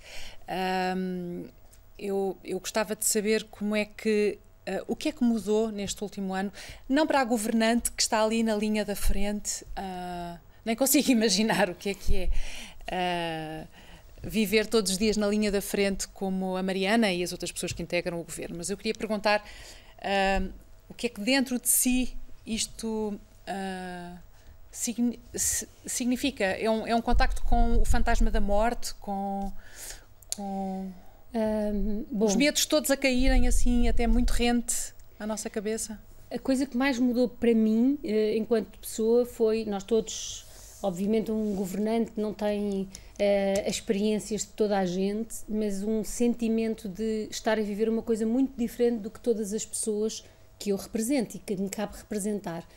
Eu, 1.96 2.36
eu 2.42 2.58
gostava 2.58 2.96
de 2.96 3.04
saber 3.04 3.44
como 3.44 3.74
é 3.74 3.84
que 3.84 4.38
Uh, 4.66 4.84
o 4.88 4.96
que 4.96 5.10
é 5.10 5.12
que 5.12 5.22
mudou 5.22 5.70
neste 5.70 6.02
último 6.02 6.32
ano? 6.32 6.50
Não 6.88 7.06
para 7.06 7.20
a 7.20 7.24
governante 7.24 7.90
que 7.90 8.02
está 8.02 8.22
ali 8.22 8.42
na 8.42 8.56
linha 8.56 8.84
da 8.84 8.96
frente, 8.96 9.62
uh, 9.62 10.38
nem 10.64 10.74
consigo 10.74 11.10
imaginar 11.12 11.68
o 11.68 11.74
que 11.74 11.90
é 11.90 11.94
que 11.94 12.16
é. 12.16 13.64
Uh, 13.64 13.84
viver 14.26 14.66
todos 14.66 14.92
os 14.92 14.96
dias 14.96 15.18
na 15.18 15.26
linha 15.26 15.52
da 15.52 15.60
frente 15.60 16.08
como 16.08 16.56
a 16.56 16.62
Mariana 16.62 17.12
e 17.12 17.22
as 17.22 17.30
outras 17.30 17.52
pessoas 17.52 17.74
que 17.74 17.82
integram 17.82 18.18
o 18.18 18.24
governo. 18.24 18.56
Mas 18.56 18.70
eu 18.70 18.76
queria 18.76 18.94
perguntar 18.94 19.44
o 20.88 20.94
que 20.94 21.08
é 21.08 21.10
que 21.10 21.20
dentro 21.20 21.60
de 21.60 21.68
si 21.68 22.16
isto 22.46 23.20
signi 24.70 25.20
significa? 25.84 26.44
É 26.44 26.70
um, 26.70 26.86
é 26.86 26.94
um 26.96 27.02
contacto 27.02 27.42
com 27.42 27.76
o 27.76 27.84
fantasma 27.84 28.30
da 28.30 28.40
morte, 28.40 28.94
com, 28.94 29.52
com 30.34 30.90
os 32.10 32.36
medos 32.36 32.64
todos 32.66 32.90
a 32.90 32.96
caírem 32.96 33.48
assim 33.48 33.88
até 33.88 34.06
muito 34.06 34.30
rente 34.30 34.94
à 35.18 35.26
nossa 35.26 35.50
cabeça? 35.50 36.00
A 36.30 36.38
coisa 36.38 36.66
que 36.66 36.76
mais 36.76 36.98
mudou 36.98 37.28
para 37.28 37.54
mim, 37.54 37.98
eh, 38.02 38.36
enquanto 38.36 38.78
pessoa, 38.78 39.24
foi 39.24 39.64
nós 39.64 39.84
todos 39.84 40.44
Obviamente, 40.84 41.32
um 41.32 41.54
governante 41.54 42.12
não 42.14 42.34
tem 42.34 42.82
uh, 42.82 43.66
as 43.66 43.76
experiências 43.76 44.42
de 44.42 44.48
toda 44.48 44.78
a 44.78 44.84
gente, 44.84 45.36
mas 45.48 45.82
um 45.82 46.04
sentimento 46.04 46.90
de 46.90 47.26
estar 47.30 47.58
a 47.58 47.62
viver 47.62 47.88
uma 47.88 48.02
coisa 48.02 48.26
muito 48.26 48.52
diferente 48.54 48.98
do 48.98 49.10
que 49.10 49.18
todas 49.18 49.54
as 49.54 49.64
pessoas 49.64 50.22
que 50.58 50.68
eu 50.68 50.76
represento 50.76 51.38
e 51.38 51.40
que 51.40 51.56
me 51.56 51.70
cabe 51.70 51.96
representar. 51.96 52.68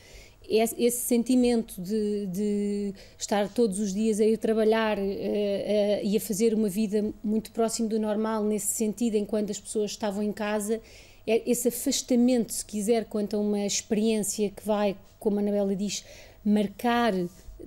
Esse, 0.49 0.91
sentimento 0.91 1.81
de, 1.81 2.25
de, 2.27 2.93
estar 3.17 3.49
todos 3.49 3.79
os 3.79 3.93
dias 3.93 4.19
a 4.21 4.25
ir 4.25 4.37
trabalhar 4.37 4.97
uh, 4.97 5.01
uh, 5.01 5.99
e 6.03 6.15
a 6.15 6.19
fazer 6.21 6.53
uma 6.53 6.69
vida 6.69 7.13
muito 7.21 7.51
próximo 7.51 7.89
do 7.89 7.99
normal, 7.99 8.43
nesse 8.43 8.67
sentido, 8.67 9.15
enquanto 9.15 9.51
as 9.51 9.59
pessoas 9.59 9.91
estavam 9.91 10.23
em 10.23 10.31
casa, 10.31 10.79
é 11.27 11.43
esse 11.45 11.67
afastamento, 11.67 12.53
se 12.53 12.63
quiser, 12.63 13.05
quanto 13.05 13.35
a 13.35 13.39
uma 13.39 13.65
experiência 13.65 14.49
que 14.49 14.65
vai, 14.65 14.95
como 15.19 15.37
a 15.37 15.41
Anabela 15.41 15.75
diz, 15.75 16.05
marcar 16.45 17.13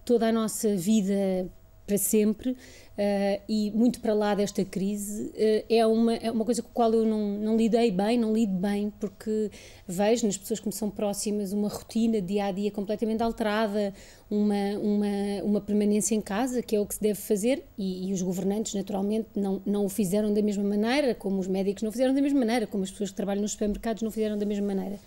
toda 0.04 0.28
a 0.28 0.32
nossa 0.32 0.74
vida 0.74 1.50
para 1.86 1.98
sempre 1.98 2.56
uh, 3.00 3.42
e 3.48 3.70
muito 3.70 4.00
para 4.00 4.12
lá 4.12 4.34
desta 4.34 4.62
crise 4.64 5.28
uh, 5.28 5.64
é, 5.68 5.86
uma, 5.86 6.14
é 6.14 6.30
uma 6.30 6.44
coisa 6.44 6.62
com 6.62 6.68
a 6.68 6.72
qual 6.72 6.92
eu 6.92 7.06
não, 7.06 7.38
não 7.38 7.56
lidei 7.56 7.90
bem, 7.90 8.18
não 8.18 8.34
lido 8.34 8.52
bem, 8.52 8.92
porque 9.00 9.50
vejo 9.88 10.26
nas 10.26 10.36
pessoas 10.36 10.60
que 10.60 10.66
me 10.66 10.72
são 10.72 10.90
próximas 10.90 11.52
uma 11.52 11.68
rotina 11.68 12.20
dia 12.20 12.44
a 12.44 12.52
dia 12.52 12.70
completamente 12.70 13.22
alterada, 13.22 13.94
uma, 14.30 14.78
uma, 14.78 15.42
uma 15.42 15.60
permanência 15.60 16.14
em 16.14 16.20
casa, 16.20 16.62
que 16.62 16.76
é 16.76 16.80
o 16.80 16.84
que 16.84 16.94
se 16.94 17.00
deve 17.00 17.18
fazer, 17.18 17.64
e, 17.78 18.08
e 18.08 18.12
os 18.12 18.20
governantes, 18.20 18.74
naturalmente, 18.74 19.28
não, 19.34 19.62
não 19.64 19.86
o 19.86 19.88
fizeram 19.88 20.32
da 20.32 20.42
mesma 20.42 20.62
maneira, 20.62 21.14
como 21.14 21.40
os 21.40 21.46
médicos 21.46 21.82
não 21.82 21.90
fizeram 21.90 22.14
da 22.14 22.20
mesma 22.20 22.38
maneira, 22.38 22.66
como 22.66 22.84
as 22.84 22.90
pessoas 22.90 23.10
que 23.10 23.16
trabalham 23.16 23.42
nos 23.42 23.52
supermercados 23.52 24.02
não 24.02 24.10
fizeram 24.10 24.36
da 24.36 24.46
mesma 24.46 24.66
maneira. 24.66 24.98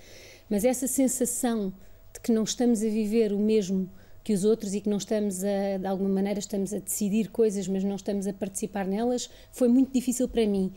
Mas 0.49 0.65
essa 0.65 0.87
sensação 0.87 1.71
de 2.13 2.19
que 2.19 2.31
não 2.31 2.43
estamos 2.43 2.83
a 2.83 2.87
viver 2.87 3.31
o 3.31 3.39
mesmo 3.39 3.89
que 4.23 4.33
os 4.33 4.45
outros 4.45 4.73
e 4.73 4.81
que 4.81 4.89
não 4.89 4.97
estamos 4.97 5.43
a, 5.43 5.77
de 5.77 5.85
alguma 5.85 6.09
maneira, 6.09 6.39
estamos 6.39 6.73
a 6.73 6.79
decidir 6.79 7.29
coisas, 7.29 7.67
mas 7.67 7.83
não 7.83 7.95
estamos 7.95 8.25
a 8.25 8.33
participar 8.33 8.85
nelas, 8.85 9.29
foi 9.51 9.67
muito 9.67 9.91
difícil 9.91 10.27
para 10.27 10.45
mim. 10.47 10.71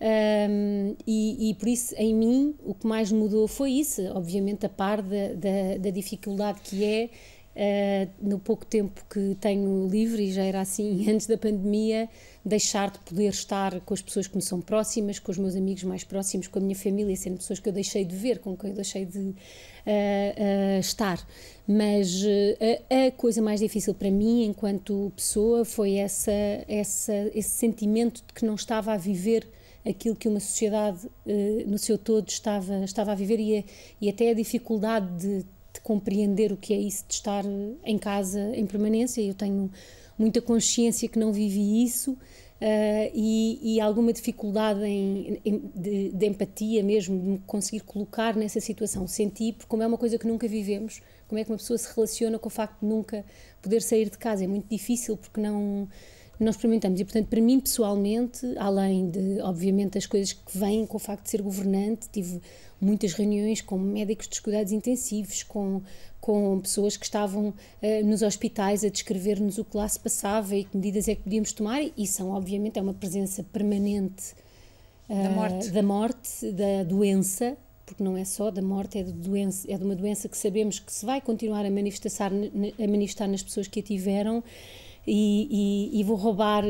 Um, 0.00 0.96
e, 1.06 1.50
e, 1.50 1.54
por 1.54 1.68
isso, 1.68 1.94
em 1.96 2.14
mim, 2.14 2.54
o 2.64 2.74
que 2.74 2.86
mais 2.86 3.12
mudou 3.12 3.46
foi 3.46 3.72
isso, 3.72 4.02
obviamente, 4.14 4.64
a 4.64 4.68
par 4.68 5.02
da, 5.02 5.34
da, 5.34 5.78
da 5.78 5.90
dificuldade 5.90 6.60
que 6.62 6.84
é, 6.84 7.08
uh, 7.54 8.28
no 8.28 8.38
pouco 8.38 8.64
tempo 8.64 9.04
que 9.10 9.36
tenho 9.40 9.86
livre, 9.88 10.24
e 10.24 10.32
já 10.32 10.42
era 10.42 10.60
assim 10.60 11.08
antes 11.10 11.26
da 11.26 11.36
pandemia, 11.36 12.08
deixar 12.44 12.90
de 12.90 12.98
poder 13.00 13.28
estar 13.28 13.80
com 13.80 13.92
as 13.92 14.00
pessoas 14.00 14.26
que 14.26 14.36
me 14.36 14.42
são 14.42 14.60
próximas, 14.60 15.18
com 15.18 15.30
os 15.30 15.38
meus 15.38 15.54
amigos 15.54 15.84
mais 15.84 16.02
próximos, 16.02 16.48
com 16.48 16.58
a 16.58 16.62
minha 16.62 16.76
família, 16.76 17.14
sendo 17.16 17.36
pessoas 17.36 17.58
que 17.58 17.68
eu 17.68 17.72
deixei 17.72 18.04
de 18.04 18.16
ver, 18.16 18.38
com 18.38 18.56
quem 18.56 18.70
eu 18.70 18.76
deixei 18.76 19.04
de 19.04 19.34
uh, 19.86 20.80
estar. 20.80 21.24
Mas 21.66 22.22
uh, 22.22 23.06
a, 23.08 23.10
coisa 23.12 23.40
mais 23.40 23.60
difícil 23.60 23.94
para 23.94 24.10
mim, 24.10 24.44
enquanto 24.44 25.12
pessoa, 25.14 25.64
foi 25.64 25.94
essa, 25.94 26.32
essa, 26.66 27.14
esse 27.34 27.50
sentimento 27.50 28.22
de 28.26 28.34
que 28.34 28.44
não 28.44 28.54
estava 28.54 28.92
a 28.92 28.96
viver 28.96 29.48
aquilo 29.88 30.14
que 30.14 30.28
uma 30.28 30.40
sociedade 30.40 31.08
no 31.66 31.78
seu 31.78 31.96
todo 31.96 32.28
estava, 32.28 32.84
estava 32.84 33.12
a 33.12 33.14
viver 33.14 33.40
e, 33.40 33.58
a, 33.58 33.64
e 34.00 34.08
até 34.10 34.30
a 34.30 34.34
dificuldade 34.34 35.06
de, 35.16 35.38
de 35.38 35.80
compreender 35.82 36.52
o 36.52 36.56
que 36.56 36.74
é 36.74 36.76
isso 36.76 37.04
de 37.08 37.14
estar 37.14 37.44
em 37.84 37.98
casa 37.98 38.54
em 38.54 38.66
permanência. 38.66 39.22
Eu 39.22 39.32
tenho 39.32 39.70
muita 40.18 40.42
consciência 40.42 41.08
que 41.08 41.18
não 41.18 41.32
vivi 41.32 41.82
isso 41.82 42.16
uh, 42.60 43.10
e, 43.14 43.76
e, 43.76 43.80
alguma 43.80 44.12
dificuldade 44.12 44.84
em, 44.84 45.40
em 45.44 45.70
de, 45.74 46.10
de, 46.10 46.26
empatia 46.26 46.82
mesmo, 46.82 47.18
de 47.18 47.28
me 47.28 47.38
conseguir 47.40 47.80
colocar 47.80 48.36
nessa 48.36 48.60
situação. 48.60 49.06
Senti, 49.06 49.52
porque 49.52 49.68
como 49.68 49.82
é 49.82 49.86
uma 49.86 49.98
coisa 49.98 50.18
que 50.18 50.26
nunca 50.26 50.46
vivemos, 50.46 51.00
como 51.26 51.38
é 51.38 51.44
que 51.44 51.50
uma 51.50 51.58
pessoa 51.58 51.78
se 51.78 51.94
relaciona 51.94 52.38
com 52.38 52.48
o 52.48 52.50
facto 52.50 52.80
de 52.80 52.86
nunca 52.86 53.24
poder 53.62 53.82
sair 53.82 54.10
de 54.10 54.18
casa? 54.18 54.44
É 54.44 54.46
muito 54.46 54.68
difícil 54.68 55.16
porque 55.16 55.40
não 55.40 55.88
não 56.40 56.50
experimentamos. 56.50 57.00
E, 57.00 57.04
portanto, 57.04 57.28
para 57.28 57.40
mim, 57.40 57.60
pessoalmente, 57.60 58.46
além 58.56 59.10
de, 59.10 59.40
obviamente, 59.42 59.98
as 59.98 60.06
coisas 60.06 60.32
que 60.32 60.56
vêm 60.56 60.86
com 60.86 60.96
o 60.96 61.00
facto 61.00 61.24
de 61.24 61.30
ser 61.30 61.42
governante, 61.42 62.08
tive 62.10 62.40
muitas 62.80 63.12
reuniões 63.12 63.60
com 63.60 63.78
médicos 63.78 64.26
dos 64.26 64.40
cuidados 64.40 64.72
intensivos, 64.72 65.42
com, 65.42 65.82
com 66.20 66.58
pessoas 66.60 66.96
que 66.96 67.04
estavam 67.04 67.48
uh, 67.48 68.06
nos 68.06 68.22
hospitais 68.22 68.82
a 68.84 68.88
descrever-nos 68.88 69.58
o 69.58 69.64
que 69.64 69.76
lá 69.76 69.86
se 69.86 70.00
passava 70.00 70.56
e 70.56 70.64
que 70.64 70.76
medidas 70.76 71.06
é 71.08 71.14
que 71.14 71.22
podíamos 71.22 71.52
tomar, 71.52 71.82
e 71.96 72.06
são, 72.06 72.30
obviamente, 72.30 72.78
é 72.78 72.82
uma 72.82 72.94
presença 72.94 73.44
permanente 73.44 74.34
da, 75.08 75.30
morte. 75.30 75.70
da 75.70 75.82
morte, 75.82 76.52
da 76.52 76.84
doença, 76.84 77.56
porque 77.84 78.02
não 78.02 78.16
é 78.16 78.24
só 78.24 78.50
da 78.50 78.62
morte, 78.62 78.98
é 78.98 79.02
de, 79.02 79.12
doença, 79.12 79.70
é 79.70 79.76
de 79.76 79.84
uma 79.84 79.96
doença 79.96 80.28
que 80.28 80.36
sabemos 80.36 80.78
que 80.78 80.92
se 80.92 81.04
vai 81.04 81.20
continuar 81.20 81.66
a 81.66 81.70
manifestar, 81.70 82.30
a 82.32 82.86
manifestar 82.86 83.26
nas 83.26 83.42
pessoas 83.42 83.66
que 83.66 83.80
a 83.80 83.82
tiveram, 83.82 84.44
e, 85.06 85.90
e, 85.92 86.00
e, 86.00 86.04
vou 86.04 86.16
roubar 86.16 86.62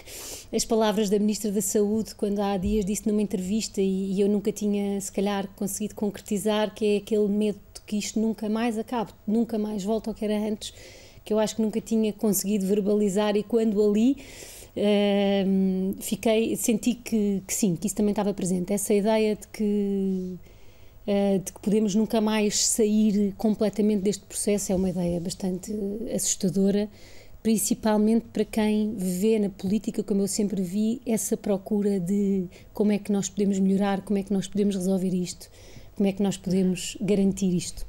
as 0.52 0.64
palavras 0.64 1.10
da 1.10 1.18
Ministra 1.18 1.50
da 1.52 1.60
Saúde 1.60 2.14
quando 2.14 2.40
há 2.40 2.56
dias 2.56 2.84
disse 2.84 3.06
numa 3.06 3.20
entrevista 3.20 3.80
e, 3.80 4.12
e, 4.12 4.20
eu 4.20 4.28
nunca 4.28 4.50
tinha 4.50 5.00
se 5.00 5.12
calhar 5.12 5.46
conseguido 5.54 5.94
concretizar 5.94 6.74
que 6.74 6.94
é 6.94 6.96
aquele 6.96 7.28
medo 7.28 7.58
de 7.74 7.80
que 7.82 7.98
isto 7.98 8.18
nunca 8.18 8.48
mais 8.48 8.78
acabe, 8.78 9.12
nunca 9.26 9.58
mais 9.58 9.84
volte 9.84 10.08
ao 10.08 10.14
que 10.14 10.24
era 10.24 10.36
antes, 10.36 10.72
que 11.24 11.32
eu 11.32 11.38
acho 11.38 11.56
que 11.56 11.62
nunca 11.62 11.80
tinha 11.80 12.12
conseguido 12.12 12.66
verbalizar 12.66 13.36
e 13.36 13.42
quando 13.42 13.82
ali 13.82 14.16
uh, 14.76 15.94
fiquei, 16.00 16.56
senti 16.56 16.94
que, 16.94 17.42
que, 17.46 17.54
sim, 17.54 17.76
que 17.76 17.86
isso 17.86 17.96
também 17.96 18.12
estava 18.12 18.32
presente, 18.32 18.72
essa 18.72 18.94
ideia 18.94 19.36
de 19.36 19.46
que 19.48 20.38
uh, 21.06 21.38
de 21.38 21.52
que 21.52 21.60
podemos 21.60 21.94
nunca 21.94 22.20
mais 22.20 22.64
sair 22.66 23.34
completamente 23.36 24.02
deste 24.02 24.24
processo 24.24 24.72
é 24.72 24.74
uma 24.74 24.88
ideia 24.88 25.20
bastante 25.20 25.72
assustadora 26.14 26.88
principalmente 27.44 28.24
para 28.32 28.42
quem 28.42 28.94
vê 28.96 29.38
na 29.38 29.50
política, 29.50 30.02
como 30.02 30.22
eu 30.22 30.26
sempre 30.26 30.62
vi, 30.62 31.02
essa 31.06 31.36
procura 31.36 32.00
de 32.00 32.48
como 32.72 32.90
é 32.90 32.98
que 32.98 33.12
nós 33.12 33.28
podemos 33.28 33.58
melhorar, 33.58 34.00
como 34.00 34.18
é 34.18 34.22
que 34.22 34.32
nós 34.32 34.48
podemos 34.48 34.74
resolver 34.74 35.12
isto, 35.12 35.50
como 35.94 36.08
é 36.08 36.12
que 36.12 36.22
nós 36.22 36.38
podemos 36.38 36.96
garantir 37.02 37.54
isto. 37.54 37.86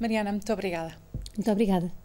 Mariana, 0.00 0.32
muito 0.32 0.50
obrigada. 0.50 0.96
Muito 1.36 1.50
obrigada. 1.50 1.99